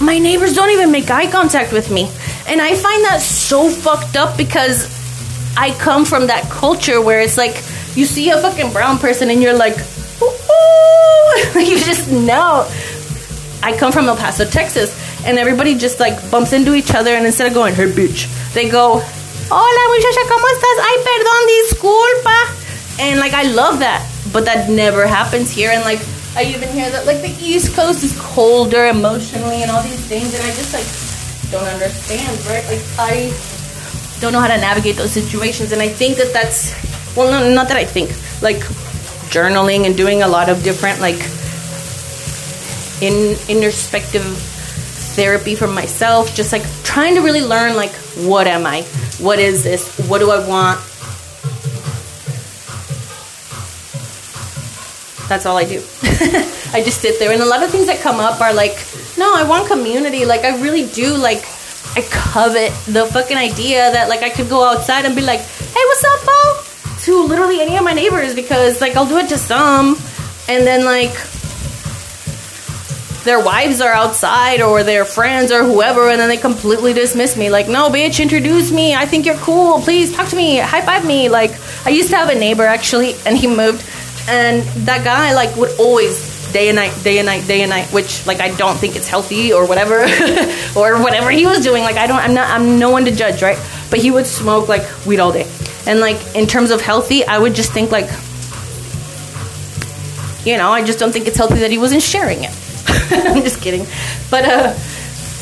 my 0.00 0.18
neighbors 0.18 0.54
don't 0.54 0.70
even 0.70 0.90
make 0.90 1.10
eye 1.10 1.30
contact 1.30 1.72
with 1.72 1.90
me. 1.90 2.10
And 2.46 2.60
I 2.60 2.74
find 2.74 3.04
that 3.04 3.20
so 3.20 3.70
fucked 3.70 4.16
up 4.16 4.36
because 4.36 5.03
I 5.56 5.74
come 5.78 6.04
from 6.04 6.26
that 6.26 6.50
culture 6.50 7.00
where 7.00 7.20
it's 7.20 7.36
like 7.36 7.62
you 7.96 8.04
see 8.04 8.30
a 8.30 8.38
fucking 8.38 8.72
brown 8.72 8.98
person 8.98 9.30
and 9.30 9.42
you're 9.42 9.54
like, 9.56 9.76
you 11.54 11.78
just 11.78 12.10
know. 12.10 12.68
I 13.62 13.74
come 13.78 13.92
from 13.92 14.06
El 14.06 14.16
Paso, 14.16 14.44
Texas, 14.44 14.92
and 15.24 15.38
everybody 15.38 15.74
just 15.74 15.98
like 15.98 16.14
bumps 16.30 16.52
into 16.52 16.74
each 16.74 16.94
other, 16.94 17.14
and 17.14 17.24
instead 17.24 17.46
of 17.46 17.54
going, 17.54 17.74
hey 17.74 17.90
bitch, 17.90 18.28
they 18.52 18.68
go, 18.68 19.00
hola 19.50 19.84
muchacha, 19.88 20.22
¿cómo 20.28 20.46
estás? 20.52 20.78
Ay, 20.84 20.96
perdón, 21.02 21.46
disculpa. 21.48 23.00
And 23.00 23.20
like, 23.20 23.32
I 23.32 23.44
love 23.44 23.78
that, 23.78 24.06
but 24.32 24.44
that 24.44 24.68
never 24.68 25.06
happens 25.06 25.50
here. 25.50 25.70
And 25.70 25.82
like, 25.82 26.00
I 26.36 26.44
even 26.44 26.68
hear 26.68 26.90
that 26.90 27.06
like 27.06 27.22
the 27.22 27.34
East 27.40 27.74
Coast 27.74 28.04
is 28.04 28.18
colder 28.20 28.86
emotionally 28.86 29.62
and 29.62 29.70
all 29.70 29.82
these 29.82 30.04
things, 30.06 30.34
and 30.34 30.42
I 30.42 30.52
just 30.52 30.74
like 30.74 30.86
don't 31.50 31.66
understand, 31.72 32.36
right? 32.46 32.64
Like, 32.66 32.84
I 32.98 33.32
don't 34.24 34.32
know 34.32 34.40
how 34.40 34.48
to 34.48 34.56
navigate 34.56 34.96
those 34.96 35.12
situations. 35.12 35.72
And 35.72 35.82
I 35.82 35.88
think 35.88 36.16
that 36.16 36.32
that's, 36.32 36.72
well, 37.14 37.30
no, 37.30 37.54
not 37.54 37.68
that 37.68 37.76
I 37.76 37.84
think, 37.84 38.08
like 38.40 38.56
journaling 39.28 39.84
and 39.84 39.94
doing 39.94 40.22
a 40.22 40.28
lot 40.28 40.48
of 40.48 40.62
different, 40.62 40.98
like, 41.00 41.20
in 43.02 43.36
introspective 43.50 44.24
therapy 45.14 45.54
for 45.54 45.66
myself, 45.66 46.34
just 46.34 46.52
like 46.52 46.64
trying 46.84 47.14
to 47.16 47.20
really 47.20 47.42
learn, 47.42 47.76
like, 47.76 47.92
what 48.24 48.46
am 48.46 48.64
I? 48.64 48.80
What 49.20 49.38
is 49.38 49.62
this? 49.62 49.94
What 50.08 50.20
do 50.20 50.30
I 50.30 50.40
want? 50.48 50.80
That's 55.28 55.44
all 55.44 55.58
I 55.58 55.64
do. 55.64 55.80
I 56.72 56.82
just 56.82 57.02
sit 57.02 57.18
there, 57.18 57.30
and 57.30 57.42
a 57.42 57.46
lot 57.46 57.62
of 57.62 57.70
things 57.70 57.86
that 57.86 58.00
come 58.00 58.20
up 58.20 58.40
are 58.40 58.54
like, 58.54 58.76
no, 59.18 59.34
I 59.34 59.44
want 59.46 59.68
community. 59.68 60.24
Like, 60.24 60.44
I 60.44 60.60
really 60.62 60.86
do 60.88 61.14
like 61.14 61.44
I 61.96 62.02
covet 62.10 62.72
the 62.86 63.06
fucking 63.06 63.36
idea 63.36 63.90
that 63.92 64.08
like 64.08 64.22
I 64.22 64.30
could 64.30 64.48
go 64.48 64.64
outside 64.64 65.04
and 65.04 65.14
be 65.14 65.22
like, 65.22 65.40
"Hey, 65.40 65.82
what's 65.86 66.04
up, 66.04 66.26
Bo?" 66.26 66.74
to 67.04 67.22
literally 67.24 67.60
any 67.60 67.76
of 67.76 67.84
my 67.84 67.92
neighbors 67.92 68.34
because 68.34 68.80
like 68.80 68.96
I'll 68.96 69.06
do 69.06 69.18
it 69.18 69.28
to 69.28 69.38
some, 69.38 69.96
and 70.48 70.66
then 70.66 70.84
like 70.84 71.14
their 73.24 73.42
wives 73.42 73.80
are 73.80 73.92
outside 73.92 74.60
or 74.60 74.82
their 74.82 75.04
friends 75.04 75.50
or 75.50 75.64
whoever, 75.64 76.10
and 76.10 76.20
then 76.20 76.28
they 76.28 76.36
completely 76.36 76.92
dismiss 76.92 77.36
me. 77.36 77.48
Like, 77.48 77.68
no, 77.68 77.88
bitch, 77.88 78.20
introduce 78.20 78.70
me. 78.70 78.94
I 78.94 79.06
think 79.06 79.24
you're 79.24 79.36
cool. 79.36 79.80
Please 79.80 80.14
talk 80.14 80.28
to 80.28 80.36
me. 80.36 80.58
High 80.58 80.82
five 80.82 81.06
me. 81.06 81.28
Like, 81.28 81.52
I 81.86 81.90
used 81.90 82.10
to 82.10 82.16
have 82.16 82.28
a 82.28 82.34
neighbor 82.34 82.64
actually, 82.64 83.14
and 83.24 83.36
he 83.36 83.46
moved, 83.46 83.84
and 84.28 84.62
that 84.86 85.04
guy 85.04 85.34
like 85.34 85.56
would 85.56 85.78
always 85.78 86.33
day 86.54 86.68
and 86.68 86.76
night, 86.76 86.96
day 87.02 87.18
and 87.18 87.26
night, 87.26 87.46
day 87.48 87.62
and 87.62 87.68
night, 87.68 87.92
which 87.92 88.24
like 88.26 88.40
I 88.40 88.54
don't 88.54 88.76
think 88.78 88.94
it's 88.94 89.08
healthy 89.08 89.52
or 89.52 89.66
whatever, 89.66 90.02
or 90.76 91.02
whatever 91.02 91.30
he 91.30 91.44
was 91.44 91.62
doing. 91.62 91.82
Like 91.82 91.96
I 91.96 92.06
don't, 92.06 92.20
I'm 92.20 92.32
not, 92.32 92.48
I'm 92.48 92.78
no 92.78 92.90
one 92.90 93.04
to 93.06 93.10
judge, 93.10 93.42
right? 93.42 93.58
But 93.90 93.98
he 93.98 94.10
would 94.12 94.24
smoke 94.24 94.68
like 94.68 94.84
weed 95.04 95.18
all 95.18 95.32
day, 95.32 95.50
and 95.86 96.00
like 96.00 96.34
in 96.36 96.46
terms 96.46 96.70
of 96.70 96.80
healthy, 96.80 97.24
I 97.24 97.38
would 97.38 97.54
just 97.54 97.72
think 97.72 97.90
like, 97.90 98.06
you 100.46 100.56
know, 100.56 100.70
I 100.70 100.84
just 100.84 101.00
don't 101.00 101.12
think 101.12 101.26
it's 101.26 101.36
healthy 101.36 101.58
that 101.58 101.72
he 101.72 101.78
wasn't 101.78 102.02
sharing 102.02 102.44
it. 102.44 102.54
I'm 103.10 103.42
just 103.42 103.60
kidding, 103.60 103.84
but 104.30 104.44
uh, 104.44 104.72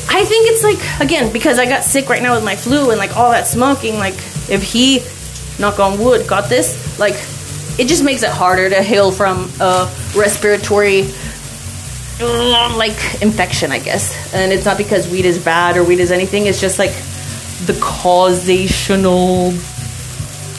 I 0.09 0.25
think 0.25 0.49
it's 0.49 0.63
like 0.63 0.81
again 0.99 1.31
because 1.31 1.59
I 1.59 1.65
got 1.65 1.83
sick 1.83 2.09
right 2.09 2.23
now 2.23 2.33
with 2.33 2.43
my 2.43 2.55
flu 2.55 2.89
and 2.89 2.97
like 2.97 3.15
all 3.15 3.29
that 3.31 3.45
smoking. 3.45 3.99
Like 3.99 4.15
if 4.49 4.63
he, 4.63 5.01
knock 5.59 5.77
on 5.79 5.99
wood, 5.99 6.27
got 6.27 6.49
this, 6.49 6.97
like 6.97 7.15
it 7.77 7.87
just 7.87 8.03
makes 8.03 8.23
it 8.23 8.29
harder 8.29 8.69
to 8.69 8.81
heal 8.83 9.11
from 9.11 9.49
a 9.59 9.91
respiratory 10.15 11.03
um, 12.21 12.77
like 12.77 13.21
infection, 13.21 13.71
I 13.71 13.79
guess. 13.79 14.33
And 14.33 14.51
it's 14.51 14.65
not 14.65 14.77
because 14.77 15.09
weed 15.09 15.25
is 15.25 15.43
bad 15.43 15.77
or 15.77 15.83
weed 15.83 15.99
is 15.99 16.11
anything. 16.11 16.45
It's 16.45 16.61
just 16.61 16.77
like 16.79 16.91
the 17.65 17.73
causational 17.73 19.49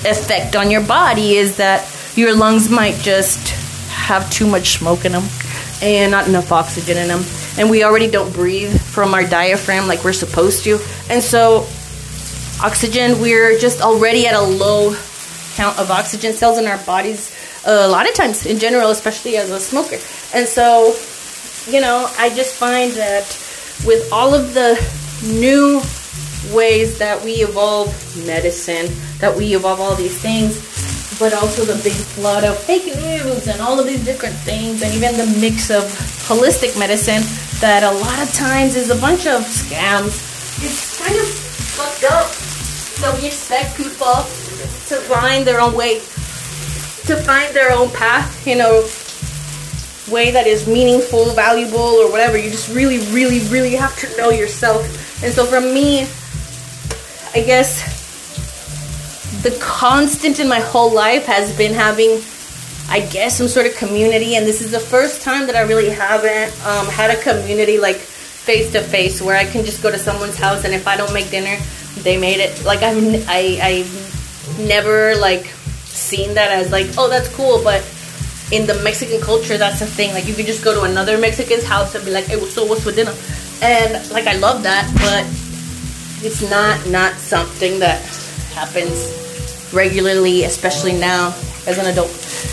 effect 0.04 0.56
on 0.56 0.70
your 0.70 0.82
body 0.82 1.36
is 1.36 1.56
that 1.56 1.88
your 2.16 2.34
lungs 2.34 2.68
might 2.68 2.96
just 2.96 3.50
have 3.90 4.28
too 4.30 4.46
much 4.46 4.78
smoke 4.78 5.04
in 5.04 5.12
them 5.12 5.24
and 5.82 6.10
not 6.10 6.28
enough 6.28 6.50
oxygen 6.52 6.96
in 6.96 7.08
them. 7.08 7.22
And 7.56 7.70
we 7.70 7.84
already 7.84 8.10
don't 8.10 8.32
breathe 8.32 8.80
from 8.80 9.14
our 9.14 9.24
diaphragm 9.24 9.86
like 9.86 10.02
we're 10.04 10.12
supposed 10.12 10.64
to. 10.64 10.78
And 11.08 11.22
so, 11.22 11.66
oxygen, 12.62 13.20
we're 13.20 13.58
just 13.58 13.80
already 13.80 14.26
at 14.26 14.34
a 14.34 14.42
low 14.42 14.96
count 15.54 15.78
of 15.78 15.90
oxygen 15.90 16.32
cells 16.32 16.58
in 16.58 16.66
our 16.66 16.78
bodies 16.84 17.34
uh, 17.66 17.82
a 17.84 17.88
lot 17.88 18.08
of 18.08 18.14
times 18.14 18.46
in 18.46 18.58
general, 18.58 18.90
especially 18.90 19.36
as 19.36 19.50
a 19.50 19.58
smoker. 19.58 19.96
And 20.34 20.46
so, 20.46 20.94
you 21.70 21.80
know, 21.80 22.10
I 22.18 22.28
just 22.34 22.54
find 22.54 22.92
that 22.92 23.24
with 23.86 24.08
all 24.12 24.34
of 24.34 24.54
the 24.54 24.76
new 25.22 25.80
ways 26.52 26.98
that 26.98 27.22
we 27.24 27.42
evolve 27.42 27.88
medicine, 28.26 28.86
that 29.18 29.34
we 29.34 29.54
evolve 29.54 29.80
all 29.80 29.94
these 29.94 30.20
things, 30.20 30.60
but 31.18 31.32
also 31.32 31.64
the 31.64 31.80
big 31.82 31.92
flood 31.92 32.44
of 32.44 32.58
fake 32.58 32.86
news 32.86 33.46
and 33.48 33.60
all 33.60 33.78
of 33.78 33.86
these 33.86 34.04
different 34.04 34.34
things, 34.36 34.82
and 34.82 34.92
even 34.94 35.16
the 35.16 35.40
mix 35.40 35.70
of 35.70 35.84
holistic 36.28 36.78
medicine 36.78 37.22
that 37.60 37.82
a 37.82 37.90
lot 37.90 38.20
of 38.20 38.32
times 38.34 38.76
is 38.76 38.90
a 38.90 39.00
bunch 39.00 39.26
of 39.26 39.40
scams. 39.42 40.20
It's 40.62 40.98
kind 40.98 41.16
of 41.18 41.26
fucked 41.26 42.04
up. 42.12 42.53
So 43.04 43.14
we 43.16 43.26
expect 43.26 43.76
people 43.76 44.14
to 44.88 44.96
find 44.96 45.46
their 45.46 45.60
own 45.60 45.74
way, 45.74 45.96
to 45.98 47.16
find 47.16 47.54
their 47.54 47.70
own 47.70 47.90
path, 47.90 48.46
you 48.46 48.56
know, 48.56 48.88
way 50.10 50.30
that 50.30 50.46
is 50.46 50.66
meaningful, 50.66 51.26
valuable, 51.34 52.00
or 52.00 52.10
whatever. 52.10 52.38
You 52.38 52.48
just 52.48 52.74
really, 52.74 53.00
really, 53.12 53.40
really 53.48 53.74
have 53.74 53.94
to 53.98 54.16
know 54.16 54.30
yourself. 54.30 54.82
And 55.22 55.34
so 55.34 55.44
for 55.44 55.60
me, 55.60 56.08
I 57.34 57.44
guess 57.44 57.84
the 59.42 59.54
constant 59.60 60.40
in 60.40 60.48
my 60.48 60.60
whole 60.60 60.90
life 60.90 61.26
has 61.26 61.54
been 61.58 61.74
having, 61.74 62.22
I 62.88 63.00
guess, 63.00 63.36
some 63.36 63.48
sort 63.48 63.66
of 63.66 63.76
community. 63.76 64.36
And 64.36 64.46
this 64.46 64.62
is 64.62 64.70
the 64.70 64.80
first 64.80 65.20
time 65.20 65.46
that 65.48 65.56
I 65.56 65.60
really 65.60 65.90
haven't 65.90 66.58
um, 66.66 66.86
had 66.86 67.10
a 67.10 67.20
community 67.20 67.78
like 67.78 67.96
face 67.96 68.72
to 68.72 68.80
face 68.80 69.20
where 69.20 69.36
I 69.36 69.44
can 69.44 69.62
just 69.62 69.82
go 69.82 69.90
to 69.90 69.98
someone's 69.98 70.38
house 70.38 70.64
and 70.64 70.72
if 70.72 70.88
I 70.88 70.96
don't 70.96 71.12
make 71.12 71.28
dinner, 71.28 71.58
they 72.04 72.18
made 72.18 72.40
it. 72.40 72.64
Like 72.64 72.82
I've, 72.82 73.28
I, 73.28 73.58
I've 73.60 74.58
never 74.60 75.16
like 75.16 75.46
seen 75.84 76.34
that 76.34 76.50
as 76.52 76.70
like, 76.70 76.86
oh, 76.96 77.08
that's 77.08 77.28
cool, 77.34 77.62
but 77.64 77.82
in 78.52 78.66
the 78.66 78.80
Mexican 78.82 79.20
culture, 79.20 79.56
that's 79.56 79.80
a 79.80 79.86
thing. 79.86 80.12
Like 80.12 80.26
you 80.26 80.34
can 80.34 80.46
just 80.46 80.62
go 80.62 80.74
to 80.74 80.82
another 80.82 81.18
Mexican's 81.18 81.64
house 81.64 81.94
and 81.94 82.04
be 82.04 82.10
like, 82.10 82.26
"Hey, 82.26 82.38
so 82.46 82.64
what's 82.64 82.84
for 82.84 82.92
dinner?" 82.92 83.14
And 83.62 84.10
like 84.10 84.26
I 84.26 84.36
love 84.36 84.62
that, 84.64 84.86
but 85.00 85.24
it's 86.24 86.48
not 86.50 86.86
not 86.88 87.14
something 87.14 87.78
that 87.80 88.00
happens 88.52 89.10
regularly, 89.72 90.44
especially 90.44 90.92
now 90.92 91.34
as 91.66 91.78
an 91.78 91.86
adult. 91.86 92.10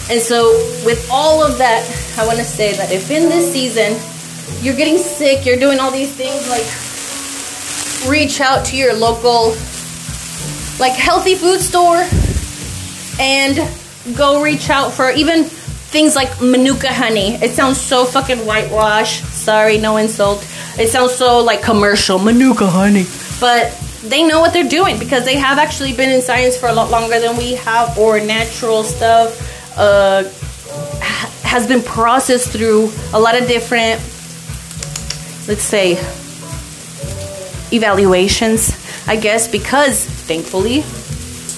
And 0.10 0.22
so, 0.22 0.52
with 0.86 1.08
all 1.12 1.44
of 1.44 1.58
that, 1.58 1.84
I 2.18 2.26
want 2.26 2.40
to 2.40 2.46
say 2.46 2.74
that 2.74 2.92
if 2.92 3.12
in 3.12 3.30
this 3.30 3.52
season 3.52 4.00
you're 4.64 4.76
getting 4.76 4.98
sick, 4.98 5.46
you're 5.46 5.60
doing 5.60 5.80
all 5.80 5.92
these 5.92 6.14
things 6.14 6.50
like 6.50 6.66
reach 8.10 8.42
out 8.42 8.66
to 8.66 8.78
your 8.78 8.94
local 8.94 9.56
like 10.80 10.94
healthy 10.94 11.36
food 11.36 11.60
store 11.60 12.04
and 13.20 13.60
go 14.18 14.42
reach 14.42 14.70
out 14.70 14.92
for 14.92 15.12
even 15.12 15.44
things 15.92 16.16
like 16.16 16.42
manuka 16.42 16.92
honey. 16.92 17.36
It 17.36 17.52
sounds 17.52 17.80
so 17.80 18.06
fucking 18.06 18.46
whitewash. 18.46 19.22
Sorry, 19.22 19.78
no 19.78 19.98
insult. 19.98 20.40
It 20.80 20.90
sounds 20.90 21.14
so 21.14 21.40
like 21.40 21.62
commercial, 21.62 22.18
manuka 22.18 22.68
honey. 22.68 23.06
But 23.40 23.78
they 24.04 24.24
know 24.24 24.40
what 24.40 24.54
they're 24.54 24.68
doing 24.68 24.98
because 24.98 25.26
they 25.26 25.38
have 25.38 25.60
actually 25.60 25.94
been 25.94 26.10
in 26.10 26.22
science 26.22 26.58
for 26.58 26.68
a 26.68 26.74
lot 26.74 26.90
longer 26.90 27.20
than 27.20 27.38
we 27.38 27.54
have, 27.56 27.98
or 27.98 28.20
natural 28.20 28.84
stuff 28.84 29.78
uh, 29.78 30.24
has 31.44 31.68
been 31.68 31.84
processed 31.84 32.50
through 32.50 32.92
a 33.14 33.20
lot 33.20 33.40
of 33.40 33.48
different, 33.48 34.00
let's 35.48 35.64
say, 35.64 35.96
evaluations, 37.72 38.78
I 39.08 39.16
guess, 39.16 39.48
because 39.48 40.06
thankfully, 40.06 40.84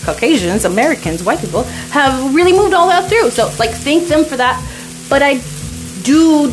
Caucasians, 0.04 0.66
Americans, 0.66 1.24
white 1.24 1.40
people 1.40 1.64
have 1.92 2.36
really 2.36 2.54
moved 2.54 2.74
all 2.74 2.88
that 2.88 3.10
through. 3.10 3.30
So, 3.30 3.52
like, 3.60 3.72
thank 3.72 4.08
them 4.08 4.26
for 4.26 4.38
that. 4.38 4.62
But 5.10 5.22
I 5.24 5.42
do 6.04 6.52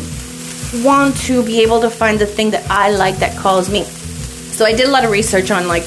want 0.83 1.17
to 1.17 1.43
be 1.43 1.61
able 1.61 1.81
to 1.81 1.89
find 1.89 2.19
the 2.19 2.25
thing 2.25 2.51
that 2.51 2.69
I 2.69 2.91
like 2.91 3.17
that 3.17 3.37
calls 3.37 3.69
me. 3.69 3.83
So 3.83 4.65
I 4.65 4.73
did 4.73 4.87
a 4.87 4.91
lot 4.91 5.03
of 5.03 5.11
research 5.11 5.51
on 5.51 5.67
like 5.67 5.85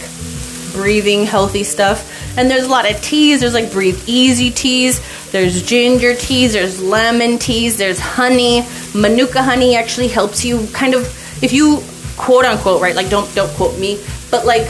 breathing 0.73 1.25
healthy 1.25 1.65
stuff. 1.65 2.11
And 2.37 2.51
there's 2.51 2.65
a 2.65 2.69
lot 2.69 2.91
of 2.91 3.01
teas. 3.01 3.41
There's 3.41 3.55
like 3.55 3.71
breathe 3.71 4.03
easy 4.07 4.51
teas. 4.51 5.01
There's 5.31 5.63
ginger 5.63 6.15
teas. 6.15 6.53
There's 6.53 6.83
lemon 6.83 7.39
teas. 7.39 7.77
There's 7.77 8.01
honey. 8.01 8.67
Manuka 8.95 9.43
honey 9.43 9.77
actually 9.77 10.09
helps 10.09 10.45
you 10.45 10.67
kind 10.73 10.95
of 10.95 11.03
if 11.43 11.53
you 11.53 11.83
quote 12.17 12.45
unquote 12.45 12.81
right 12.81 12.95
like 12.95 13.09
don't 13.09 13.33
don't 13.35 13.51
quote 13.57 13.79
me 13.79 14.03
but 14.31 14.47
like 14.47 14.67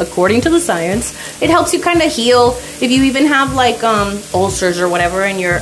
according 0.00 0.40
to 0.40 0.50
the 0.50 0.58
science 0.60 1.12
it 1.40 1.50
helps 1.50 1.72
you 1.72 1.80
kind 1.80 2.02
of 2.02 2.12
heal 2.12 2.50
if 2.80 2.90
you 2.90 3.04
even 3.04 3.26
have 3.26 3.54
like 3.54 3.82
um 3.84 4.20
ulcers 4.34 4.80
or 4.80 4.88
whatever 4.88 5.24
in 5.24 5.38
your 5.38 5.60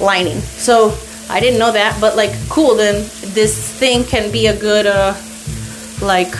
lining 0.00 0.38
so 0.40 0.96
i 1.30 1.40
didn't 1.40 1.58
know 1.58 1.72
that 1.72 1.98
but 2.00 2.16
like 2.16 2.30
cool 2.48 2.74
then 2.74 2.96
this 3.32 3.72
thing 3.78 4.04
can 4.04 4.30
be 4.30 4.48
a 4.48 4.58
good 4.58 4.86
uh 4.86 5.14
like 6.02 6.34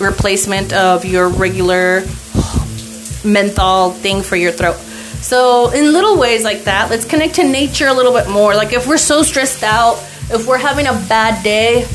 replacement 0.00 0.72
of 0.72 1.04
your 1.04 1.28
regular 1.28 2.02
menthol 3.24 3.90
thing 3.90 4.22
for 4.22 4.36
your 4.36 4.52
throat. 4.52 4.76
So, 4.76 5.70
in 5.70 5.92
little 5.92 6.18
ways 6.18 6.44
like 6.44 6.64
that, 6.64 6.90
let's 6.90 7.04
connect 7.04 7.34
to 7.36 7.44
nature 7.44 7.88
a 7.88 7.92
little 7.92 8.12
bit 8.12 8.28
more. 8.28 8.54
Like, 8.54 8.72
if 8.72 8.86
we're 8.86 8.98
so 8.98 9.22
stressed 9.22 9.62
out, 9.62 9.96
if 10.30 10.46
we're 10.46 10.58
having 10.58 10.86
a 10.86 10.92
bad 11.08 11.42
day, 11.42 11.86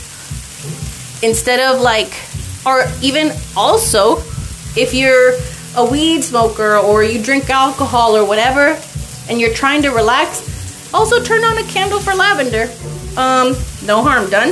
instead 1.22 1.60
of 1.60 1.82
like, 1.82 2.14
or 2.66 2.86
even 3.02 3.32
also, 3.56 4.18
if 4.76 4.94
you're 4.94 5.34
a 5.76 5.90
weed 5.90 6.24
smoker 6.24 6.78
or 6.78 7.04
you 7.04 7.22
drink 7.22 7.50
alcohol 7.50 8.16
or 8.16 8.26
whatever, 8.26 8.80
and 9.30 9.40
you're 9.40 9.54
trying 9.54 9.82
to 9.84 9.90
relax, 9.90 10.94
also 10.94 11.22
turn 11.24 11.44
on 11.44 11.58
a 11.58 11.64
candle 11.64 12.00
for 12.00 12.14
lavender. 12.14 12.70
Um, 13.18 13.56
no 13.86 14.04
harm 14.04 14.30
done 14.30 14.52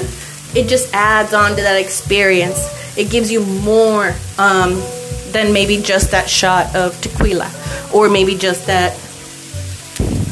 it 0.55 0.67
just 0.67 0.93
adds 0.93 1.33
on 1.33 1.51
to 1.51 1.61
that 1.61 1.79
experience. 1.79 2.97
It 2.97 3.09
gives 3.09 3.31
you 3.31 3.45
more 3.45 4.13
um, 4.37 4.81
than 5.31 5.53
maybe 5.53 5.77
just 5.81 6.11
that 6.11 6.29
shot 6.29 6.75
of 6.75 6.99
tequila 7.01 7.51
or 7.93 8.09
maybe 8.09 8.35
just 8.35 8.65
that 8.67 8.95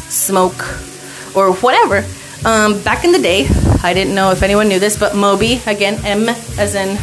smoke 0.09 0.59
or 1.35 1.53
whatever. 1.55 2.05
Um, 2.45 2.81
back 2.81 3.03
in 3.03 3.11
the 3.11 3.19
day, 3.19 3.47
I 3.83 3.93
didn't 3.93 4.15
know 4.15 4.31
if 4.31 4.43
anyone 4.43 4.67
knew 4.67 4.79
this, 4.79 4.97
but 4.97 5.15
Moby, 5.15 5.61
again, 5.65 6.03
M 6.05 6.29
as 6.57 6.75
in 6.75 6.97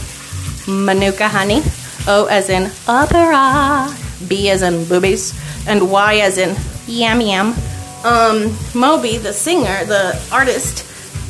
Manuka 0.66 1.28
honey, 1.28 1.62
O 2.06 2.26
as 2.26 2.48
in 2.48 2.70
opera, 2.88 3.94
B 4.28 4.50
as 4.50 4.62
in 4.62 4.84
boobies, 4.86 5.34
and 5.66 5.90
Y 5.90 6.16
as 6.18 6.38
in 6.38 6.56
yam 6.86 7.20
yam. 7.20 7.54
Um, 8.04 8.56
Moby, 8.74 9.16
the 9.16 9.32
singer, 9.32 9.84
the 9.84 10.20
artist, 10.30 10.84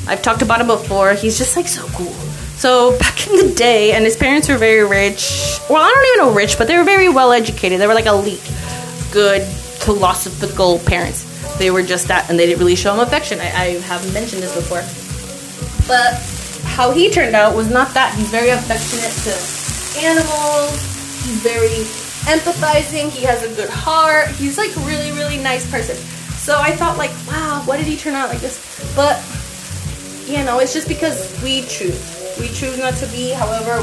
I've 0.09 0.23
talked 0.23 0.43
about 0.43 0.61
him 0.61 0.67
before. 0.67 1.15
He's 1.15 1.39
just 1.39 1.57
like 1.57 1.69
so 1.69 1.87
cool. 1.89 2.13
So 2.57 2.99
back 2.99 3.27
in 3.27 3.37
the 3.37 3.55
day, 3.55 3.93
and 3.93 4.05
his 4.05 4.17
parents 4.17 4.49
were 4.49 4.57
very 4.57 4.87
rich. 4.87 5.59
Well, 5.69 5.83
I 5.83 5.93
don't 5.93 6.07
even 6.07 6.27
know 6.27 6.35
rich, 6.35 6.59
but 6.59 6.67
they 6.69 6.77
were 6.77 6.85
very 6.85 7.09
well 7.09 7.33
educated. 7.33 7.81
They 7.81 7.87
were 7.87 7.95
like 7.95 8.07
elite, 8.07 8.43
good, 9.13 9.43
philosophical 9.43 10.79
parents. 10.81 11.31
They 11.59 11.71
were 11.71 11.83
just 11.83 12.09
that, 12.09 12.31
and 12.31 12.39
they 12.39 12.47
didn't 12.47 12.59
really 12.59 12.75
show 12.75 12.95
him 12.95 13.01
affection. 13.01 13.39
I, 13.41 13.45
I 13.45 13.65
have 13.81 14.13
mentioned 14.13 14.43
this 14.43 14.55
before. 14.55 14.83
But 15.87 16.15
how 16.65 16.91
he 16.91 17.11
turned 17.11 17.37
out 17.37 17.55
was 17.55 17.71
not 17.71 17.95
that. 17.95 18.15
He's 18.15 18.31
very 18.31 18.51
affectionate 18.51 19.13
to 19.25 19.35
animals. 20.05 20.73
He's 21.25 21.41
very 21.41 21.85
empathizing. 22.27 23.11
He 23.11 23.25
has 23.25 23.43
a 23.43 23.55
good 23.55 23.71
heart. 23.71 24.29
He's 24.29 24.59
like 24.59 24.75
really, 24.77 25.13
really 25.13 25.39
nice 25.39 25.71
person. 25.71 25.97
So 26.37 26.59
I 26.59 26.73
thought 26.73 26.99
like, 26.99 27.13
wow, 27.27 27.63
why 27.65 27.77
did 27.77 27.87
he 27.87 27.97
turn 27.97 28.15
out 28.15 28.29
like 28.29 28.41
this? 28.41 28.61
But 28.97 29.23
you 30.27 30.43
know, 30.45 30.59
it's 30.59 30.73
just 30.73 30.89
because 30.89 31.31
we 31.43 31.63
choose. 31.63 32.01
We 32.41 32.49
choose 32.49 32.79
not 32.79 32.95
to 32.95 33.07
be, 33.09 33.31
however, 33.31 33.81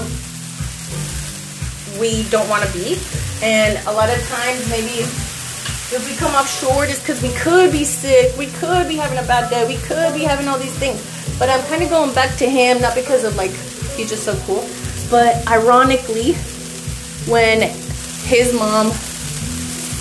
we 1.99 2.23
don't 2.29 2.49
want 2.49 2.65
to 2.65 2.73
be. 2.73 2.97
And 3.43 3.77
a 3.87 3.91
lot 3.91 4.09
of 4.09 4.21
times, 4.27 4.69
maybe 4.69 5.05
if 5.93 6.01
we 6.09 6.15
come 6.17 6.33
off 6.35 6.49
short, 6.49 6.89
it's 6.89 6.99
because 6.99 7.21
we 7.21 7.31
could 7.35 7.71
be 7.71 7.83
sick, 7.83 8.35
we 8.37 8.47
could 8.47 8.87
be 8.87 8.95
having 8.95 9.17
a 9.17 9.27
bad 9.27 9.49
day, 9.49 9.67
we 9.67 9.77
could 9.83 10.13
be 10.13 10.23
having 10.23 10.47
all 10.47 10.57
these 10.57 10.75
things. 10.77 10.99
But 11.41 11.49
I'm 11.49 11.65
kind 11.65 11.81
of 11.81 11.89
going 11.89 12.13
back 12.13 12.37
to 12.37 12.47
him, 12.47 12.79
not 12.81 12.93
because 12.93 13.23
of 13.23 13.35
like, 13.35 13.49
he's 13.95 14.09
just 14.11 14.25
so 14.25 14.39
cool, 14.45 14.63
but 15.09 15.41
ironically, 15.47 16.33
when 17.25 17.61
his 18.21 18.53
mom 18.53 18.89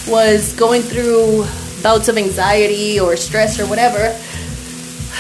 was 0.07 0.53
going 0.53 0.83
through 0.83 1.47
bouts 1.83 2.09
of 2.09 2.19
anxiety 2.19 3.01
or 3.01 3.17
stress 3.17 3.59
or 3.59 3.67
whatever, 3.67 4.13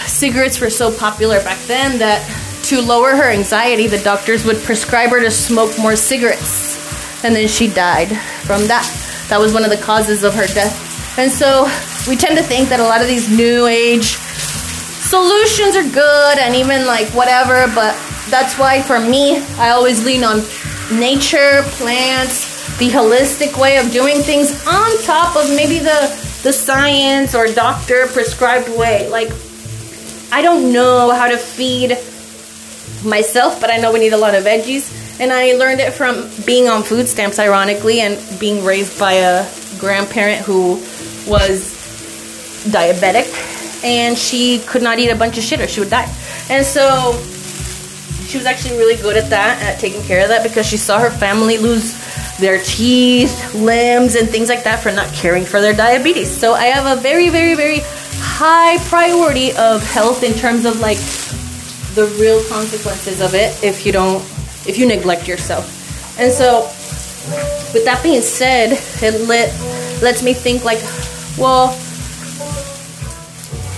cigarettes 0.05 0.61
were 0.61 0.69
so 0.69 0.95
popular 0.95 1.43
back 1.43 1.59
then 1.61 1.99
that 2.01 2.21
to 2.65 2.83
lower 2.83 3.17
her 3.17 3.31
anxiety, 3.31 3.87
the 3.87 4.01
doctors 4.01 4.45
would 4.45 4.59
prescribe 4.59 5.09
her 5.09 5.21
to 5.21 5.31
smoke 5.31 5.73
more 5.79 5.97
cigarettes. 5.97 7.25
And 7.25 7.35
then 7.35 7.49
she 7.49 7.67
died 7.73 8.09
from 8.45 8.67
that. 8.67 8.85
That 9.31 9.41
was 9.41 9.55
one 9.55 9.65
of 9.65 9.71
the 9.71 9.79
causes 9.79 10.23
of 10.23 10.35
her 10.35 10.47
death. 10.49 11.19
And 11.19 11.33
so 11.33 11.65
we 12.07 12.15
tend 12.15 12.37
to 12.37 12.45
think 12.45 12.69
that 12.69 12.79
a 12.79 12.85
lot 12.85 13.01
of 13.01 13.07
these 13.07 13.35
new 13.35 13.67
age 13.67 14.19
solutions 15.11 15.75
are 15.75 15.90
good 15.90 16.38
and 16.38 16.55
even 16.55 16.87
like 16.87 17.09
whatever, 17.09 17.66
but 17.75 17.99
that's 18.31 18.57
why 18.57 18.81
for 18.81 19.01
me, 19.01 19.38
I 19.59 19.70
always 19.70 20.05
lean 20.05 20.23
on 20.23 20.38
nature, 20.92 21.62
plants, 21.79 22.79
the 22.79 22.88
holistic 22.90 23.61
way 23.61 23.79
of 23.79 23.90
doing 23.90 24.23
things 24.23 24.64
on 24.68 25.03
top 25.03 25.37
of 25.37 25.51
maybe 25.51 25.79
the 25.81 26.01
the 26.44 26.53
science 26.53 27.35
or 27.35 27.49
doctor 27.49 28.07
prescribed 28.07 28.68
way. 28.79 29.11
Like 29.11 29.31
I 30.31 30.42
don't 30.42 30.73
know 30.73 31.11
how 31.11 31.27
to 31.27 31.37
feed 31.37 31.99
myself, 33.05 33.61
but 33.61 33.68
I 33.68 33.79
know 33.79 33.92
we 33.92 33.99
need 33.99 34.12
a 34.12 34.16
lot 34.16 34.37
of 34.37 34.44
veggies. 34.44 34.96
And 35.18 35.33
I 35.33 35.53
learned 35.53 35.81
it 35.81 35.92
from 35.92 36.31
being 36.46 36.68
on 36.68 36.83
food 36.83 37.07
stamps, 37.09 37.38
ironically, 37.38 38.01
and 38.01 38.16
being 38.38 38.64
raised 38.64 38.99
by 38.99 39.14
a 39.14 39.46
grandparent 39.79 40.46
who 40.46 40.77
was 41.27 41.75
diabetic 42.70 43.60
and 43.85 44.16
she 44.16 44.61
could 44.61 44.83
not 44.83 44.99
eat 44.99 45.11
a 45.11 45.16
bunch 45.16 45.38
of 45.38 45.45
shit 45.45 45.61
or 45.61 45.66
she 45.66 45.81
would 45.81 45.90
die. 45.90 46.12
And 46.49 46.64
so 46.64 47.12
she 48.27 48.38
was 48.38 48.47
actually 48.47 48.79
really 48.79 48.97
good 48.97 49.16
at 49.16 49.31
that, 49.31 49.61
at 49.62 49.81
taking 49.81 50.03
care 50.03 50.23
of 50.23 50.29
that, 50.29 50.43
because 50.43 50.66
she 50.66 50.77
saw 50.77 51.01
her 51.01 51.11
family 51.11 51.59
lose 51.59 51.95
their 52.38 52.62
teeth, 52.62 53.55
limbs, 53.55 54.14
and 54.14 54.29
things 54.29 54.49
like 54.49 54.64
that 54.64 54.81
for 54.81 54.93
not 54.93 55.12
caring 55.12 55.45
for 55.45 55.61
their 55.61 55.75
diabetes. 55.75 56.31
So 56.31 56.55
I 56.55 56.66
have 56.66 56.99
a 56.99 57.01
very, 57.01 57.29
very, 57.29 57.55
very 57.55 57.81
high 58.23 58.79
priority 58.88 59.53
of 59.57 59.83
health 59.83 60.23
in 60.23 60.33
terms 60.35 60.64
of 60.64 60.81
like 60.81 60.99
the 61.95 62.07
real 62.21 62.43
consequences 62.45 63.21
of 63.21 63.35
it 63.35 63.62
if 63.62 63.85
you 63.85 63.93
don't, 63.93 64.23
if 64.66 64.79
you 64.79 64.87
neglect 64.87 65.27
yourself. 65.27 65.77
And 66.19 66.33
so, 66.33 66.62
with 67.75 67.85
that 67.85 68.01
being 68.03 68.23
said, 68.23 68.79
it 69.03 69.27
let, 69.27 69.53
lets 70.03 70.23
me 70.23 70.35
think 70.35 70.64
like, 70.64 70.81
well, 71.37 71.79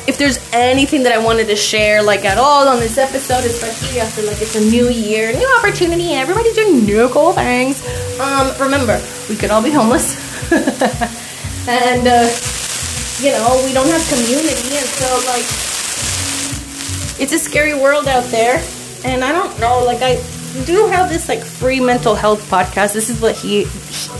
if 0.06 0.18
there's 0.18 0.38
anything 0.52 1.04
that 1.04 1.12
I 1.12 1.18
wanted 1.18 1.46
to 1.46 1.56
share, 1.56 2.02
like 2.02 2.24
at 2.24 2.38
all 2.38 2.66
on 2.68 2.80
this 2.80 2.98
episode, 2.98 3.44
especially 3.44 4.00
after 4.00 4.22
like 4.22 4.40
it's 4.42 4.56
a 4.56 4.60
new 4.60 4.88
year, 4.88 5.32
new 5.32 5.56
opportunity, 5.58 6.12
everybody's 6.14 6.54
doing 6.54 6.84
new 6.84 7.08
cool 7.10 7.32
things. 7.32 7.86
Um, 8.18 8.52
remember, 8.60 9.00
we 9.28 9.36
could 9.36 9.50
all 9.50 9.62
be 9.62 9.70
homeless, 9.70 10.18
and 11.68 12.06
uh, 12.06 12.28
you 13.22 13.30
know 13.30 13.62
we 13.64 13.72
don't 13.72 13.86
have 13.86 14.02
community, 14.08 14.74
and 14.76 14.86
so 14.98 15.06
like 15.30 15.46
it's 17.20 17.32
a 17.32 17.38
scary 17.38 17.74
world 17.74 18.08
out 18.08 18.24
there. 18.24 18.62
And 19.04 19.24
I 19.24 19.32
don't 19.32 19.58
know, 19.60 19.84
like 19.84 20.02
I 20.02 20.16
do 20.64 20.86
have 20.88 21.08
this 21.08 21.28
like 21.28 21.40
free 21.40 21.80
mental 21.80 22.14
health 22.14 22.48
podcast. 22.50 22.92
This 22.92 23.08
is 23.08 23.20
what 23.20 23.36
he, 23.36 23.64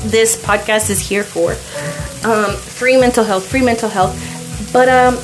this 0.09 0.43
podcast 0.43 0.91
is 0.91 1.01
here 1.01 1.25
for. 1.25 1.53
Um, 2.29 2.57
free 2.57 2.99
mental 2.99 3.25
health, 3.25 3.47
free 3.47 3.63
mental 3.63 3.89
health. 3.89 4.17
But 4.73 4.89
um, 4.89 5.19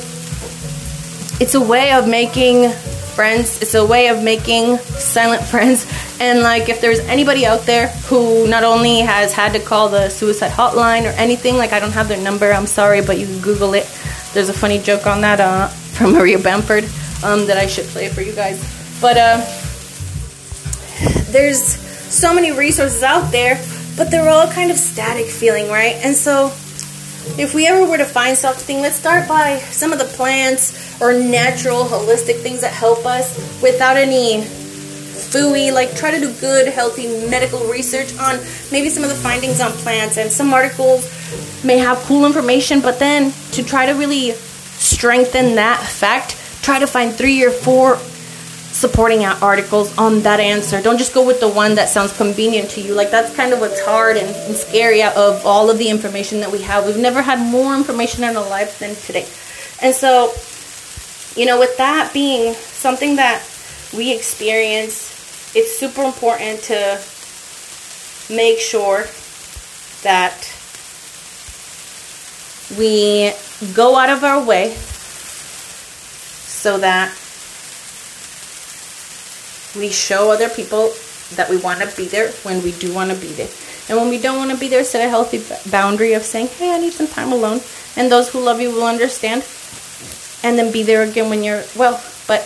it's 1.39 1.55
a 1.55 1.61
way 1.61 1.93
of 1.93 2.07
making 2.07 2.71
friends. 3.19 3.61
It's 3.61 3.75
a 3.75 3.85
way 3.85 4.07
of 4.07 4.23
making 4.23 4.77
silent 4.77 5.43
friends. 5.51 5.85
And 6.19 6.41
like, 6.41 6.69
if 6.69 6.79
there's 6.79 6.99
anybody 6.99 7.45
out 7.45 7.61
there 7.61 7.87
who 8.07 8.47
not 8.47 8.63
only 8.63 8.99
has 8.99 9.33
had 9.33 9.53
to 9.53 9.59
call 9.59 9.89
the 9.89 10.09
suicide 10.09 10.51
hotline 10.51 11.03
or 11.03 11.13
anything, 11.17 11.57
like 11.57 11.73
I 11.73 11.79
don't 11.79 11.91
have 11.91 12.07
their 12.07 12.21
number. 12.21 12.51
I'm 12.51 12.67
sorry, 12.67 13.01
but 13.01 13.17
you 13.17 13.25
can 13.25 13.41
Google 13.41 13.73
it. 13.73 13.89
There's 14.33 14.49
a 14.49 14.53
funny 14.53 14.79
joke 14.79 15.07
on 15.07 15.21
that 15.21 15.39
uh, 15.39 15.67
from 15.97 16.13
Maria 16.13 16.39
Bamford 16.39 16.85
um, 17.23 17.45
that 17.47 17.57
I 17.57 17.67
should 17.67 17.85
play 17.85 18.09
for 18.09 18.21
you 18.21 18.33
guys. 18.33 18.59
But 19.01 19.17
uh, 19.17 19.37
there's 21.31 21.61
so 21.61 22.33
many 22.33 22.51
resources 22.51 23.03
out 23.03 23.31
there, 23.31 23.61
but 23.97 24.11
they're 24.11 24.29
all 24.29 24.47
kind 24.47 24.71
of 24.71 24.77
static 24.77 25.27
feeling, 25.27 25.69
right? 25.69 25.95
And 26.03 26.15
so 26.15 26.53
if 27.37 27.53
we 27.53 27.67
ever 27.67 27.85
were 27.85 27.97
to 27.97 28.05
find 28.05 28.37
something, 28.37 28.81
let's 28.81 28.95
start 28.95 29.27
by 29.27 29.57
some 29.59 29.91
of 29.91 29.99
the 29.99 30.05
plants 30.05 31.01
or 31.01 31.13
natural, 31.13 31.83
holistic 31.83 32.41
things 32.41 32.61
that 32.61 32.73
help 32.73 33.05
us 33.05 33.37
without 33.61 33.97
any 33.97 34.41
fooey. 34.41 35.71
Like, 35.73 35.95
try 35.95 36.11
to 36.11 36.19
do 36.19 36.33
good, 36.39 36.67
healthy 36.67 37.07
medical 37.29 37.59
research 37.65 38.17
on 38.17 38.39
maybe 38.71 38.89
some 38.89 39.03
of 39.03 39.09
the 39.09 39.15
findings 39.15 39.61
on 39.61 39.71
plants. 39.71 40.17
And 40.17 40.31
some 40.31 40.53
articles 40.53 41.05
may 41.63 41.77
have 41.77 41.97
cool 41.99 42.25
information, 42.25 42.81
but 42.81 42.99
then 42.99 43.33
to 43.51 43.63
try 43.63 43.85
to 43.85 43.93
really 43.93 44.31
strengthen 44.31 45.55
that 45.55 45.81
fact, 45.81 46.35
try 46.61 46.79
to 46.79 46.87
find 46.87 47.13
three 47.13 47.43
or 47.45 47.51
four 47.51 47.99
supporting 48.79 49.25
articles 49.25 49.95
on 49.97 50.21
that 50.21 50.39
answer. 50.39 50.81
Don't 50.81 50.97
just 50.97 51.13
go 51.13 51.25
with 51.25 51.39
the 51.39 51.49
one 51.49 51.75
that 51.75 51.89
sounds 51.89 52.15
convenient 52.15 52.69
to 52.71 52.81
you. 52.81 52.93
Like 52.93 53.11
that's 53.11 53.35
kind 53.35 53.53
of 53.53 53.59
what's 53.59 53.81
hard 53.81 54.17
and, 54.17 54.27
and, 54.27 54.55
scary 54.55 55.01
out 55.03 55.15
of 55.15 55.45
all 55.45 55.69
of 55.69 55.77
the 55.77 55.89
information 55.89 56.39
that 56.39 56.51
we 56.51 56.61
have. 56.61 56.85
We've 56.85 56.97
never 56.97 57.21
had 57.21 57.39
more 57.39 57.75
information 57.75 58.23
in 58.23 58.35
our 58.35 58.49
lives 58.49 58.79
than 58.79 58.95
today. 58.95 59.27
And 59.81 59.93
so 59.93 60.33
you 61.35 61.45
know, 61.45 61.59
with 61.59 61.77
that 61.77 62.11
being 62.13 62.53
something 62.53 63.15
that 63.17 63.43
we 63.95 64.13
experience, 64.13 65.55
it's 65.55 65.77
super 65.77 66.03
important 66.03 66.61
to 66.63 66.99
make 68.33 68.59
sure 68.59 69.05
that 70.03 70.35
we 72.77 73.33
go 73.73 73.95
out 73.95 74.09
of 74.09 74.23
our 74.23 74.43
way 74.43 74.75
so 76.45 76.77
that 76.77 77.15
we 79.75 79.89
show 79.89 80.31
other 80.31 80.49
people 80.49 80.91
that 81.35 81.49
we 81.49 81.57
want 81.57 81.81
to 81.81 81.95
be 81.95 82.05
there 82.05 82.31
when 82.43 82.63
we 82.63 82.71
do 82.73 82.93
want 82.93 83.11
to 83.11 83.17
be 83.17 83.27
there. 83.33 83.49
And 83.87 83.97
when 83.97 84.09
we 84.09 84.19
don't 84.19 84.37
want 84.37 84.51
to 84.51 84.57
be 84.57 84.67
there, 84.67 84.83
set 84.83 85.05
a 85.05 85.09
healthy 85.09 85.43
boundary 85.69 86.13
of 86.13 86.23
saying, 86.23 86.47
hey, 86.47 86.73
I 86.73 86.79
need 86.79 86.93
some 86.93 87.07
time 87.07 87.31
alone. 87.31 87.61
And 87.95 88.11
those 88.11 88.29
who 88.29 88.39
love 88.39 88.61
you 88.61 88.71
will 88.71 88.85
understand 88.85 89.43
and 90.43 90.57
then 90.57 90.71
be 90.71 90.83
there 90.83 91.03
again 91.03 91.29
when 91.29 91.43
you're 91.43 91.63
well 91.75 92.01
but 92.27 92.41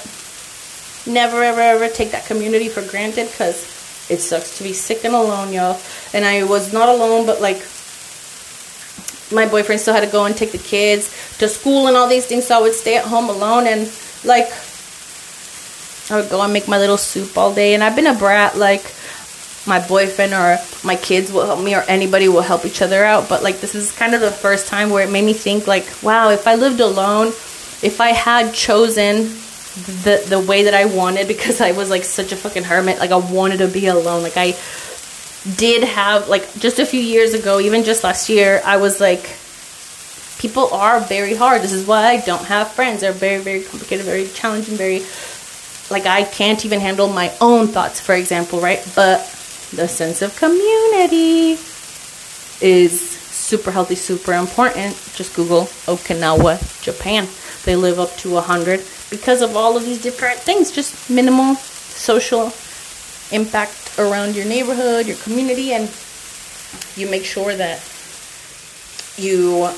never 1.05 1.43
ever 1.43 1.61
ever 1.61 1.87
take 1.87 2.11
that 2.11 2.25
community 2.25 2.69
for 2.69 2.81
granted 2.89 3.27
because 3.27 3.69
it 4.09 4.19
sucks 4.19 4.57
to 4.57 4.63
be 4.63 4.73
sick 4.73 5.03
and 5.03 5.13
alone 5.13 5.53
y'all 5.53 5.79
and 6.13 6.25
i 6.25 6.43
was 6.43 6.73
not 6.73 6.89
alone 6.89 7.25
but 7.25 7.41
like 7.41 7.57
my 9.31 9.47
boyfriend 9.47 9.81
still 9.81 9.93
had 9.93 10.03
to 10.03 10.11
go 10.11 10.25
and 10.25 10.35
take 10.35 10.51
the 10.51 10.57
kids 10.57 11.09
to 11.37 11.47
school 11.47 11.87
and 11.87 11.97
all 11.97 12.07
these 12.07 12.25
things 12.25 12.47
so 12.47 12.57
i 12.57 12.61
would 12.61 12.73
stay 12.73 12.97
at 12.97 13.05
home 13.05 13.29
alone 13.29 13.67
and 13.67 13.91
like 14.23 14.49
i 16.09 16.19
would 16.19 16.29
go 16.29 16.41
and 16.41 16.53
make 16.53 16.67
my 16.67 16.77
little 16.77 16.97
soup 16.97 17.37
all 17.37 17.53
day 17.53 17.73
and 17.73 17.83
i've 17.83 17.95
been 17.95 18.07
a 18.07 18.15
brat 18.15 18.57
like 18.57 18.93
my 19.65 19.85
boyfriend 19.87 20.33
or 20.33 20.57
my 20.83 20.95
kids 20.95 21.31
will 21.31 21.45
help 21.45 21.63
me 21.63 21.73
or 21.73 21.81
anybody 21.87 22.27
will 22.27 22.41
help 22.41 22.65
each 22.65 22.81
other 22.81 23.05
out 23.05 23.29
but 23.29 23.41
like 23.41 23.59
this 23.61 23.75
is 23.75 23.91
kind 23.93 24.13
of 24.13 24.21
the 24.21 24.31
first 24.31 24.67
time 24.67 24.89
where 24.89 25.07
it 25.07 25.11
made 25.11 25.23
me 25.23 25.33
think 25.33 25.67
like 25.67 25.85
wow 26.01 26.29
if 26.29 26.47
i 26.47 26.55
lived 26.55 26.79
alone 26.79 27.31
if 27.83 27.99
I 27.99 28.09
had 28.09 28.53
chosen 28.53 29.23
the 30.03 30.23
the 30.27 30.39
way 30.39 30.63
that 30.63 30.73
I 30.73 30.85
wanted 30.85 31.27
because 31.27 31.59
I 31.61 31.73
was 31.73 31.89
like 31.89 32.03
such 32.03 32.31
a 32.31 32.35
fucking 32.35 32.63
hermit, 32.63 32.99
like 32.99 33.11
I 33.11 33.17
wanted 33.17 33.57
to 33.57 33.67
be 33.67 33.87
alone. 33.87 34.23
Like 34.23 34.37
I 34.37 34.55
did 35.57 35.83
have 35.83 36.29
like 36.29 36.51
just 36.59 36.79
a 36.79 36.85
few 36.85 37.01
years 37.01 37.33
ago, 37.33 37.59
even 37.59 37.83
just 37.83 38.03
last 38.03 38.29
year, 38.29 38.61
I 38.65 38.77
was 38.77 38.99
like 39.01 39.37
people 40.39 40.73
are 40.73 40.99
very 40.99 41.35
hard. 41.35 41.61
This 41.61 41.73
is 41.73 41.85
why 41.85 42.05
I 42.05 42.21
don't 42.21 42.45
have 42.45 42.71
friends. 42.71 43.01
They're 43.01 43.11
very 43.11 43.41
very 43.41 43.63
complicated, 43.63 44.05
very 44.05 44.27
challenging, 44.29 44.77
very 44.77 45.03
like 45.93 46.05
I 46.05 46.23
can't 46.23 46.65
even 46.65 46.81
handle 46.81 47.07
my 47.07 47.31
own 47.39 47.67
thoughts, 47.67 48.01
for 48.01 48.15
example, 48.15 48.59
right? 48.59 48.83
But 48.95 49.19
the 49.71 49.87
sense 49.87 50.21
of 50.21 50.35
community 50.35 51.51
is 52.61 52.99
super 52.99 53.71
healthy, 53.71 53.95
super 53.95 54.33
important. 54.33 54.95
Just 55.15 55.35
Google 55.35 55.63
Okinawa, 55.87 56.59
Japan 56.83 57.27
they 57.63 57.75
live 57.75 57.99
up 57.99 58.15
to 58.17 58.31
100 58.31 58.83
because 59.09 59.41
of 59.41 59.55
all 59.55 59.77
of 59.77 59.85
these 59.85 60.01
different 60.01 60.39
things 60.39 60.71
just 60.71 61.09
minimal 61.09 61.55
social 61.55 62.51
impact 63.31 63.95
around 63.97 64.35
your 64.35 64.45
neighborhood 64.45 65.05
your 65.07 65.17
community 65.17 65.71
and 65.71 65.89
you 66.95 67.09
make 67.09 67.23
sure 67.23 67.55
that 67.55 67.79
you 69.17 69.69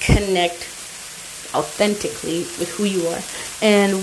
connect 0.00 0.70
authentically 1.54 2.40
with 2.58 2.72
who 2.76 2.84
you 2.84 3.06
are 3.08 3.20
and 3.62 3.94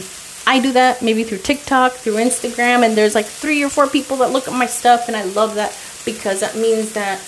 I 0.45 0.59
do 0.59 0.73
that 0.73 1.01
maybe 1.01 1.23
through 1.23 1.39
TikTok, 1.39 1.93
through 1.93 2.15
Instagram, 2.15 2.85
and 2.85 2.95
there's 2.97 3.15
like 3.15 3.25
three 3.25 3.63
or 3.63 3.69
four 3.69 3.87
people 3.87 4.17
that 4.17 4.31
look 4.31 4.47
at 4.47 4.53
my 4.53 4.65
stuff, 4.65 5.07
and 5.07 5.15
I 5.15 5.23
love 5.23 5.55
that 5.55 5.77
because 6.05 6.41
that 6.41 6.55
means 6.55 6.93
that 6.93 7.19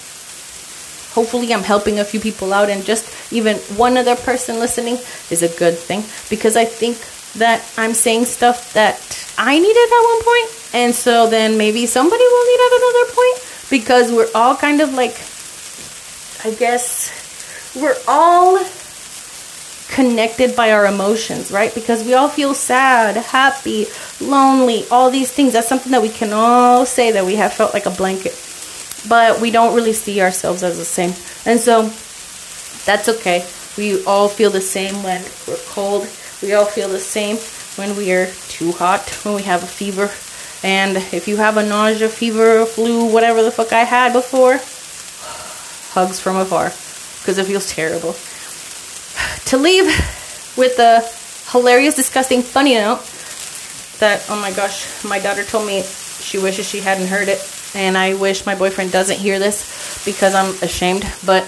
hopefully 1.15 1.54
I'm 1.54 1.63
helping 1.63 1.99
a 1.99 2.04
few 2.04 2.19
people 2.19 2.51
out 2.51 2.69
and 2.69 2.84
just 2.84 3.08
even 3.32 3.56
one 3.78 3.95
other 3.95 4.17
person 4.17 4.60
listening 4.60 4.97
is 5.32 5.41
a 5.41 5.58
good 5.58 5.78
thing 5.78 6.04
because 6.30 6.58
I 6.58 6.65
think 6.65 6.97
that 7.39 7.63
I'm 7.78 7.93
saying 7.93 8.25
stuff 8.25 8.73
that 8.73 8.99
I 9.38 9.58
needed 9.58 9.88
at 9.97 10.04
one 10.04 10.23
point 10.23 10.69
and 10.73 10.93
so 10.93 11.30
then 11.30 11.58
maybe 11.58 11.86
somebody 11.86 12.21
will 12.21 12.45
need 12.51 12.62
at 12.67 12.73
another 12.82 13.06
point 13.15 13.69
because 13.69 14.12
we're 14.12 14.32
all 14.36 14.58
kind 14.58 14.82
of 14.82 14.93
like 14.93 15.15
I 16.43 16.54
guess 16.60 17.10
we're 17.75 17.97
all 18.10 18.60
connected 19.95 20.55
by 20.55 20.71
our 20.71 20.86
emotions, 20.86 21.51
right? 21.51 21.73
Because 21.73 22.03
we 22.03 22.13
all 22.13 22.29
feel 22.29 22.53
sad, 22.53 23.15
happy, 23.15 23.88
lonely, 24.19 24.86
all 24.91 25.10
these 25.10 25.31
things. 25.31 25.53
That's 25.53 25.69
something 25.69 25.91
that 25.93 26.01
we 26.01 26.10
can 26.10 26.34
all 26.34 26.86
say 26.86 27.12
that 27.12 27.25
we 27.25 27.36
have 27.36 27.53
felt 27.53 27.73
like 27.73 27.86
a 27.86 27.91
blanket 27.91 28.36
but 29.08 29.39
we 29.39 29.51
don't 29.51 29.75
really 29.75 29.93
see 29.93 30.21
ourselves 30.21 30.63
as 30.63 30.77
the 30.77 30.86
same. 30.86 31.13
And 31.45 31.60
so 31.60 31.84
that's 32.86 33.10
okay. 33.10 33.45
We 33.77 34.03
all 34.05 34.29
feel 34.29 34.49
the 34.49 34.62
same 34.62 35.03
when 35.03 35.23
we're 35.47 35.58
cold. 35.67 36.08
We 36.41 36.53
all 36.53 36.65
feel 36.65 36.89
the 36.89 36.99
same 36.99 37.38
when 37.77 37.95
we 37.97 38.12
are 38.13 38.27
too 38.47 38.71
hot, 38.71 39.10
when 39.23 39.36
we 39.36 39.43
have 39.43 39.63
a 39.63 39.67
fever. 39.67 40.12
And 40.63 40.97
if 40.97 41.27
you 41.27 41.38
have 41.38 41.58
a 41.58 41.65
nausea, 41.65 42.10
fever, 42.10 42.65
flu, 42.65 43.12
whatever 43.12 43.43
the 43.43 43.51
fuck 43.51 43.73
I 43.73 43.84
had 43.84 44.13
before, 44.13 44.53
hugs 45.93 46.19
from 46.19 46.38
afar 46.38 46.71
because 47.21 47.38
it 47.38 47.45
feels 47.45 47.69
terrible. 47.69 48.15
To 49.45 49.58
leave 49.58 49.86
with 50.58 50.78
the 50.78 51.01
hilarious, 51.51 51.95
disgusting, 51.95 52.41
funny 52.41 52.75
note 52.75 53.01
that, 53.99 54.25
oh 54.30 54.41
my 54.41 54.51
gosh, 54.51 55.04
my 55.04 55.19
daughter 55.19 55.43
told 55.43 55.67
me 55.67 55.84
she 55.84 56.39
wishes 56.39 56.67
she 56.67 56.80
hadn't 56.80 57.08
heard 57.08 57.28
it. 57.28 57.39
And 57.75 57.97
I 57.97 58.15
wish 58.15 58.45
my 58.45 58.56
boyfriend 58.56 58.91
doesn't 58.91 59.17
hear 59.17 59.39
this 59.39 60.04
because 60.06 60.34
I'm 60.34 60.56
ashamed. 60.62 61.06
But 61.25 61.43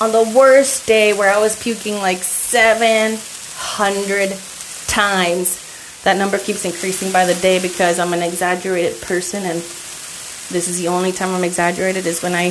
on 0.00 0.12
the 0.12 0.32
worst 0.36 0.86
day 0.86 1.12
where 1.12 1.32
I 1.32 1.38
was 1.38 1.62
puking 1.62 1.96
like 1.96 2.18
700 2.18 4.30
times, 4.88 5.58
that 6.02 6.16
number 6.16 6.38
keeps 6.38 6.64
increasing 6.64 7.12
by 7.12 7.26
the 7.26 7.34
day 7.34 7.60
because 7.60 8.00
I'm 8.00 8.12
an 8.12 8.22
exaggerated 8.22 9.00
person 9.02 9.44
and 9.44 9.62
this 10.52 10.68
is 10.68 10.78
the 10.78 10.88
only 10.88 11.12
time 11.12 11.34
I'm 11.34 11.44
exaggerated 11.44 12.06
is 12.06 12.22
when 12.22 12.34
I 12.34 12.50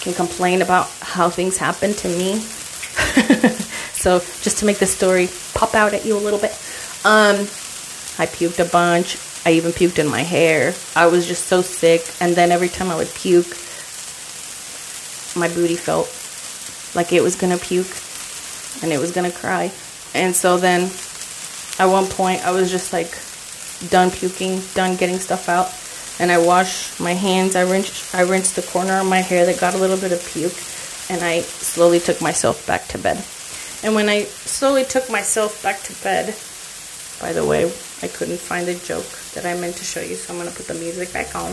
can 0.00 0.14
complain 0.14 0.62
about 0.62 0.88
how 1.00 1.28
things 1.30 1.56
happen 1.56 1.92
to 1.94 2.08
me. 2.08 2.38
so 3.92 4.18
just 4.42 4.58
to 4.58 4.66
make 4.66 4.78
the 4.78 4.86
story 4.86 5.28
pop 5.54 5.74
out 5.74 5.94
at 5.94 6.04
you 6.04 6.16
a 6.16 6.20
little 6.20 6.38
bit. 6.38 6.52
Um, 7.04 7.36
I 8.18 8.26
puked 8.26 8.58
a 8.58 8.68
bunch. 8.68 9.16
I 9.46 9.52
even 9.52 9.72
puked 9.72 9.98
in 9.98 10.08
my 10.08 10.22
hair. 10.22 10.74
I 10.96 11.06
was 11.06 11.26
just 11.26 11.46
so 11.46 11.62
sick. 11.62 12.02
And 12.20 12.34
then 12.34 12.50
every 12.50 12.68
time 12.68 12.90
I 12.90 12.96
would 12.96 13.08
puke, 13.08 13.46
my 15.36 15.48
booty 15.48 15.76
felt 15.76 16.08
like 16.94 17.12
it 17.12 17.22
was 17.22 17.36
gonna 17.36 17.58
puke 17.58 17.94
and 18.82 18.92
it 18.92 18.98
was 18.98 19.12
gonna 19.12 19.30
cry. 19.30 19.72
And 20.14 20.34
so 20.34 20.56
then 20.56 20.90
at 21.78 21.86
one 21.86 22.06
point 22.06 22.44
I 22.44 22.50
was 22.50 22.70
just 22.70 22.92
like 22.92 23.10
done 23.90 24.10
puking, 24.10 24.60
done 24.74 24.96
getting 24.96 25.18
stuff 25.18 25.48
out. 25.48 25.70
And 26.20 26.30
I 26.32 26.38
washed 26.38 27.00
my 27.00 27.12
hands. 27.12 27.54
I 27.54 27.62
rinsed 27.62 28.14
I 28.14 28.22
rinsed 28.22 28.56
the 28.56 28.62
corner 28.62 28.94
of 29.00 29.06
my 29.06 29.20
hair 29.20 29.46
that 29.46 29.60
got 29.60 29.74
a 29.74 29.78
little 29.78 29.96
bit 29.96 30.12
of 30.12 30.24
puke 30.26 30.56
and 31.10 31.22
I 31.22 31.40
slowly 31.40 32.00
took 32.00 32.20
myself 32.20 32.66
back 32.66 32.86
to 32.88 32.98
bed. 32.98 33.24
And 33.82 33.94
when 33.94 34.08
I 34.08 34.24
slowly 34.24 34.84
took 34.84 35.08
myself 35.10 35.62
back 35.62 35.80
to 35.82 35.92
bed, 36.02 36.34
by 37.20 37.32
the 37.32 37.46
way, 37.46 37.64
I 38.02 38.08
couldn't 38.08 38.38
find 38.38 38.66
the 38.66 38.74
joke 38.74 39.08
that 39.34 39.46
I 39.46 39.58
meant 39.58 39.76
to 39.76 39.84
show 39.84 40.00
you, 40.00 40.16
so 40.16 40.32
I'm 40.32 40.38
going 40.38 40.50
to 40.50 40.56
put 40.56 40.66
the 40.66 40.74
music 40.74 41.12
back 41.12 41.34
on. 41.34 41.52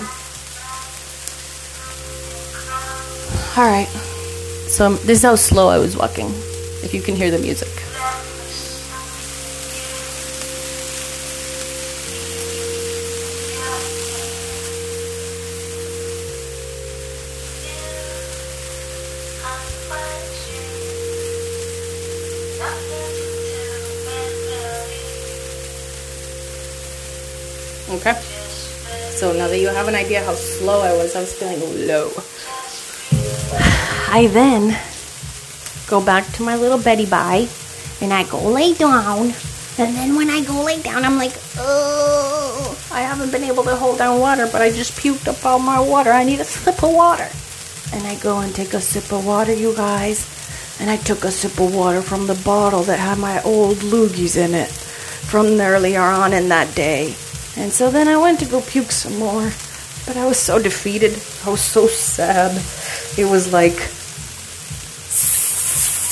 Alright, 3.58 3.88
so 4.68 4.94
this 5.06 5.20
is 5.20 5.24
how 5.24 5.36
slow 5.36 5.70
I 5.70 5.78
was 5.78 5.96
walking, 5.96 6.28
if 6.84 6.94
you 6.94 7.02
can 7.02 7.16
hear 7.16 7.32
the 7.32 7.40
music. 7.40 7.70
Okay? 27.90 28.14
So 29.16 29.32
now 29.32 29.48
that 29.48 29.60
you 29.60 29.70
have 29.70 29.88
an 29.88 29.96
idea 29.96 30.24
how 30.24 30.34
slow 30.34 30.82
I 30.82 30.94
was, 30.94 31.16
I 31.16 31.22
was 31.22 31.34
feeling 31.34 31.88
low. 31.88 32.12
I 34.12 34.28
then 34.28 34.78
go 35.88 36.04
back 36.04 36.26
to 36.34 36.44
my 36.44 36.56
little 36.56 36.78
Betty 36.78 37.06
Bye 37.06 37.48
and 38.02 38.12
I 38.12 38.24
go 38.24 38.42
lay 38.42 38.74
down. 38.74 39.34
And 39.78 39.96
then 39.96 40.16
when 40.16 40.30
I 40.30 40.44
go 40.44 40.64
lay 40.64 40.82
down, 40.82 41.06
I'm 41.06 41.18
like, 41.18 41.34
oh, 41.58 42.78
I 42.92 43.02
haven't 43.02 43.32
been 43.32 43.44
able 43.44 43.64
to 43.64 43.76
hold 43.76 44.00
down 44.00 44.20
water, 44.20 44.48
but 44.52 44.62
I 44.62 44.72
just 44.72 45.00
puked 45.00 45.28
up 45.28 45.46
all 45.46 45.60
my 45.60 45.80
water. 45.80 46.12
I 46.12 46.24
need 46.24 46.40
a 46.40 46.46
sip 46.46 46.84
of 46.84 46.94
water. 46.94 47.30
And 47.94 48.06
I 48.08 48.16
go 48.16 48.40
and 48.40 48.54
take 48.54 48.74
a 48.74 48.82
sip 48.82 49.12
of 49.12 49.26
water, 49.26 49.54
you 49.54 49.76
guys. 49.76 50.35
And 50.80 50.90
I 50.90 50.98
took 50.98 51.24
a 51.24 51.32
sip 51.32 51.60
of 51.60 51.74
water 51.74 52.02
from 52.02 52.28
the 52.28 52.36
bottle 52.44 52.84
that 52.84 53.00
had 53.00 53.18
my 53.18 53.42
old 53.44 53.78
loogies 53.78 54.36
in 54.38 54.54
it 54.54 54.70
from 54.70 55.60
earlier 55.60 56.02
on 56.02 56.34
in 56.34 56.50
that 56.50 56.76
day. 56.76 57.16
And 57.58 57.72
so 57.72 57.90
then 57.90 58.08
I 58.08 58.18
went 58.18 58.40
to 58.40 58.46
go 58.46 58.62
puke 58.62 58.92
some 58.92 59.18
more. 59.18 59.52
But 60.06 60.18
I 60.18 60.26
was 60.28 60.38
so 60.38 60.60
defeated. 60.60 61.14
I 61.46 61.50
was 61.50 61.62
so 61.62 61.88
sad. 61.88 62.52
It 63.18 63.26
was 63.26 63.52
like 63.52 63.80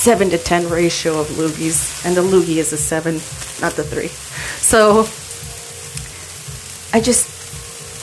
7 0.04 0.30
to 0.32 0.38
10 0.38 0.70
ratio 0.70 1.20
of 1.20 1.28
loogies. 1.28 2.04
And 2.06 2.16
the 2.18 2.22
loogie 2.22 2.58
is 2.58 2.74
a 2.74 2.78
7, 2.78 3.16
not 3.62 3.74
the 3.74 3.84
3. 3.84 4.08
So 4.08 5.08
I 6.96 7.02
just 7.02 7.28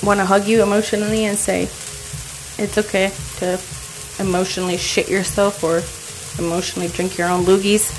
want 0.05 0.21
to 0.21 0.27
hug 0.27 0.47
you 0.47 0.63
emotionally 0.63 1.25
and 1.25 1.37
say 1.37 1.65
it's 2.63 2.79
okay 2.79 3.13
to 3.39 3.59
emotionally 4.19 4.77
shit 4.77 5.09
yourself 5.09 5.65
or 5.65 5.83
emotionally 6.39 6.89
drink 6.89 7.19
your 7.19 7.29
own 7.29 7.45
loogies 7.45 7.91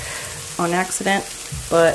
on 0.58 0.72
accident. 0.72 1.24
But 1.70 1.94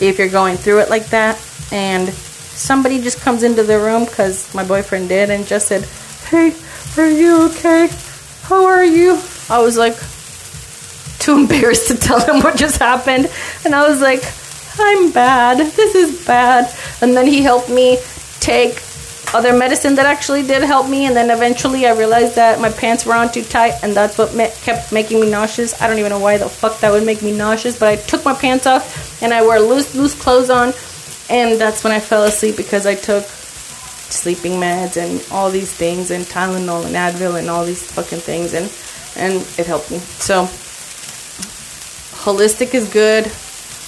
if 0.00 0.16
you're 0.18 0.28
going 0.28 0.56
through 0.56 0.80
it 0.80 0.90
like 0.90 1.06
that 1.06 1.36
and 1.72 2.08
somebody 2.08 3.00
just 3.00 3.20
comes 3.20 3.42
into 3.42 3.62
the 3.62 3.78
room 3.78 4.04
because 4.04 4.52
my 4.54 4.64
boyfriend 4.64 5.08
did 5.08 5.30
and 5.30 5.46
just 5.46 5.68
said, 5.68 5.84
Hey, 6.28 6.54
are 6.96 7.08
you 7.08 7.46
okay? 7.48 7.88
How 8.42 8.66
are 8.66 8.84
you? 8.84 9.20
I 9.48 9.60
was 9.60 9.76
like 9.76 9.96
too 11.18 11.36
embarrassed 11.38 11.88
to 11.88 11.96
tell 11.96 12.20
him 12.20 12.42
what 12.42 12.56
just 12.56 12.78
happened. 12.78 13.30
And 13.64 13.74
I 13.74 13.88
was 13.88 14.00
like, 14.00 14.22
I'm 14.78 15.10
bad. 15.10 15.58
This 15.58 15.94
is 15.94 16.26
bad. 16.26 16.72
And 17.02 17.16
then 17.16 17.26
he 17.26 17.42
helped 17.42 17.68
me 17.68 17.98
take 18.40 18.80
other 19.34 19.52
medicine 19.56 19.94
that 19.96 20.06
actually 20.06 20.42
did 20.42 20.62
help 20.62 20.88
me 20.88 21.04
and 21.04 21.14
then 21.14 21.30
eventually 21.30 21.86
i 21.86 21.92
realized 21.92 22.34
that 22.34 22.60
my 22.60 22.70
pants 22.70 23.04
were 23.04 23.14
on 23.14 23.30
too 23.30 23.42
tight 23.42 23.74
and 23.82 23.94
that's 23.94 24.16
what 24.16 24.34
ma- 24.34 24.48
kept 24.62 24.90
making 24.90 25.20
me 25.20 25.30
nauseous. 25.30 25.80
I 25.82 25.86
don't 25.86 25.98
even 25.98 26.10
know 26.10 26.18
why 26.18 26.38
the 26.38 26.48
fuck 26.48 26.80
that 26.80 26.90
would 26.90 27.04
make 27.04 27.22
me 27.22 27.36
nauseous 27.36 27.78
but 27.78 27.88
i 27.88 27.96
took 27.96 28.24
my 28.24 28.34
pants 28.34 28.66
off 28.66 29.22
and 29.22 29.34
i 29.34 29.42
wore 29.42 29.58
loose 29.58 29.94
loose 29.94 30.14
clothes 30.20 30.50
on 30.50 30.72
and 31.28 31.60
that's 31.60 31.84
when 31.84 31.92
i 31.92 32.00
fell 32.00 32.24
asleep 32.24 32.56
because 32.56 32.86
i 32.86 32.94
took 32.94 33.24
sleeping 34.10 34.52
meds 34.52 34.96
and 34.96 35.24
all 35.30 35.50
these 35.50 35.72
things 35.72 36.10
and 36.10 36.24
tylenol 36.24 36.84
and 36.86 36.94
advil 36.94 37.38
and 37.38 37.50
all 37.50 37.64
these 37.64 37.82
fucking 37.92 38.18
things 38.18 38.54
and 38.54 38.70
and 39.16 39.42
it 39.58 39.66
helped 39.66 39.90
me. 39.90 39.98
So 39.98 40.44
holistic 42.24 42.74
is 42.74 42.88
good 42.88 43.26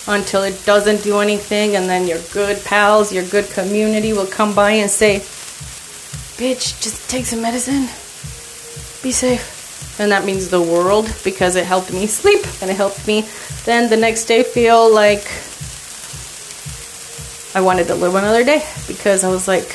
until 0.07 0.43
it 0.43 0.65
doesn't 0.65 1.03
do 1.03 1.19
anything 1.19 1.77
and 1.77 1.89
then 1.89 2.07
your 2.07 2.19
good 2.33 2.63
pals 2.65 3.13
your 3.13 3.25
good 3.27 3.49
community 3.51 4.13
will 4.13 4.27
come 4.27 4.55
by 4.55 4.73
and 4.73 4.91
say 4.91 5.21
bitch 6.41 6.81
just 6.81 7.11
take 7.11 7.27
some 7.27 7.43
medicine. 7.43 7.83
Be 9.03 9.13
safe. 9.13 10.01
And 10.01 10.11
that 10.11 10.25
means 10.25 10.49
the 10.49 10.63
world 10.63 11.15
because 11.23 11.55
it 11.55 11.67
helped 11.67 11.93
me 11.93 12.07
sleep 12.21 12.43
and 12.63 12.71
it 12.71 12.77
helped 12.77 13.07
me 13.07 13.29
then 13.67 13.91
the 13.91 13.97
next 13.97 14.25
day 14.25 14.43
feel 14.43 14.93
like 14.93 15.27
i 17.55 17.61
wanted 17.61 17.89
to 17.89 17.95
live 17.95 18.15
another 18.15 18.43
day 18.43 18.65
because 18.89 19.23
i 19.23 19.29
was 19.29 19.47
like 19.47 19.69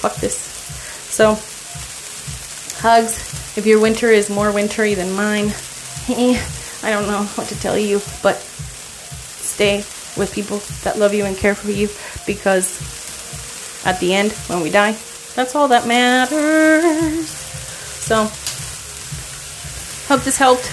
fuck 0.00 0.16
this. 0.16 0.34
So 1.14 1.34
hugs. 2.80 3.28
If 3.56 3.66
your 3.66 3.80
winter 3.80 4.08
is 4.08 4.28
more 4.28 4.50
wintry 4.50 4.94
than 4.94 5.12
mine 5.12 5.52
i 6.82 6.90
don't 6.90 7.06
know 7.06 7.22
what 7.36 7.46
to 7.48 7.60
tell 7.60 7.78
you 7.78 8.00
but 8.24 8.36
stay 9.60 9.84
with 10.16 10.32
people 10.32 10.58
that 10.84 10.98
love 10.98 11.12
you 11.12 11.26
and 11.26 11.36
care 11.36 11.54
for 11.54 11.70
you 11.70 11.86
because 12.26 12.80
at 13.84 14.00
the 14.00 14.14
end, 14.14 14.32
when 14.48 14.62
we 14.62 14.70
die, 14.70 14.96
that's 15.36 15.54
all 15.54 15.68
that 15.68 15.86
matters. 15.86 17.28
So, 18.08 18.24
hope 20.08 20.24
this 20.24 20.38
helped. 20.38 20.72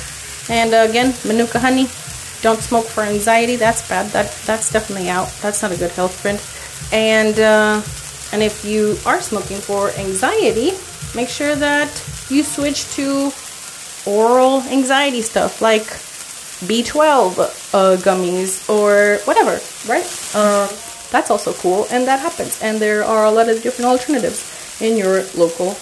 And 0.50 0.74
uh, 0.74 0.88
again, 0.90 1.14
Manuka 1.26 1.60
honey, 1.60 1.88
don't 2.42 2.62
smoke 2.62 2.86
for 2.86 3.04
anxiety. 3.04 3.58
That's 3.58 3.88
bad. 3.90 4.08
That 4.12 4.32
that's 4.46 4.72
definitely 4.72 5.10
out. 5.10 5.28
That's 5.42 5.62
not 5.62 5.74
a 5.74 5.78
good 5.78 5.92
health 5.92 6.16
friend. 6.16 6.40
And 6.94 7.38
uh, 7.40 7.82
and 8.32 8.42
if 8.42 8.64
you 8.64 8.96
are 9.06 9.20
smoking 9.20 9.58
for 9.58 9.92
anxiety, 10.00 10.72
make 11.14 11.28
sure 11.28 11.56
that 11.56 11.92
you 12.30 12.44
switch 12.44 12.88
to 12.96 13.32
oral 14.06 14.62
anxiety 14.72 15.22
stuff 15.22 15.62
like 15.62 15.88
B12 16.66 17.38
uh, 17.74 17.98
gummies 17.98 18.68
or 18.70 19.20
whatever, 19.26 19.60
right? 19.88 20.06
Um, 20.36 20.70
that's 21.12 21.30
also 21.30 21.54
cool, 21.54 21.88
and 21.92 22.08
that 22.08 22.20
happens. 22.20 22.60
And 22.62 22.80
there 22.80 23.04
are 23.04 23.26
a 23.26 23.32
lot 23.32 23.50
of 23.50 23.62
different 23.62 23.90
alternatives 23.90 24.82
in 24.82 24.98
your 24.98 25.24
local 25.36 25.78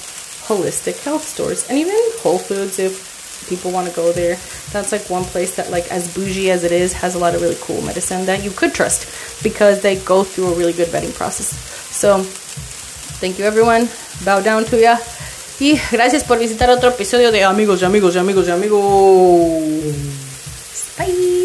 holistic 0.48 1.02
health 1.04 1.24
stores, 1.24 1.68
and 1.70 1.78
even 1.78 1.96
Whole 2.22 2.38
Foods 2.38 2.78
if 2.80 3.16
people 3.48 3.72
want 3.72 3.88
to 3.88 3.96
go 3.96 4.12
there. 4.12 4.38
That's 4.72 4.92
like 4.92 5.10
one 5.10 5.24
place 5.24 5.56
that, 5.56 5.72
like, 5.72 5.92
as 5.92 6.14
bougie 6.14 6.52
as 6.52 6.64
it 6.64 6.72
is, 6.72 6.94
has 6.94 7.16
a 7.16 7.20
lot 7.20 7.36
of 7.36 7.42
really 7.42 7.58
cool 7.62 7.82
medicine 7.82 8.26
that 8.26 8.44
you 8.44 8.52
could 8.52 8.74
trust 8.74 9.08
because 9.44 9.82
they 9.82 9.98
go 9.98 10.24
through 10.24 10.54
a 10.54 10.56
really 10.56 10.74
good 10.74 10.90
vetting 10.90 11.14
process. 11.14 11.56
So, 11.96 12.24
thank 13.22 13.40
you, 13.40 13.46
everyone. 13.46 13.88
Bow 14.26 14.42
down 14.42 14.66
to 14.66 14.78
ya. 14.80 14.98
Y 15.60 15.80
gracias 15.92 16.24
por 16.24 16.38
visitar 16.38 16.70
otro 16.70 16.90
episodio 16.90 17.32
de 17.32 17.44
Amigos 17.44 17.82
y 17.82 17.86
Amigos 17.86 18.16
y 18.16 18.20
Amigos 18.20 18.48
y 18.48 18.52
Amigos. 18.52 20.25
Bye. 20.98 21.26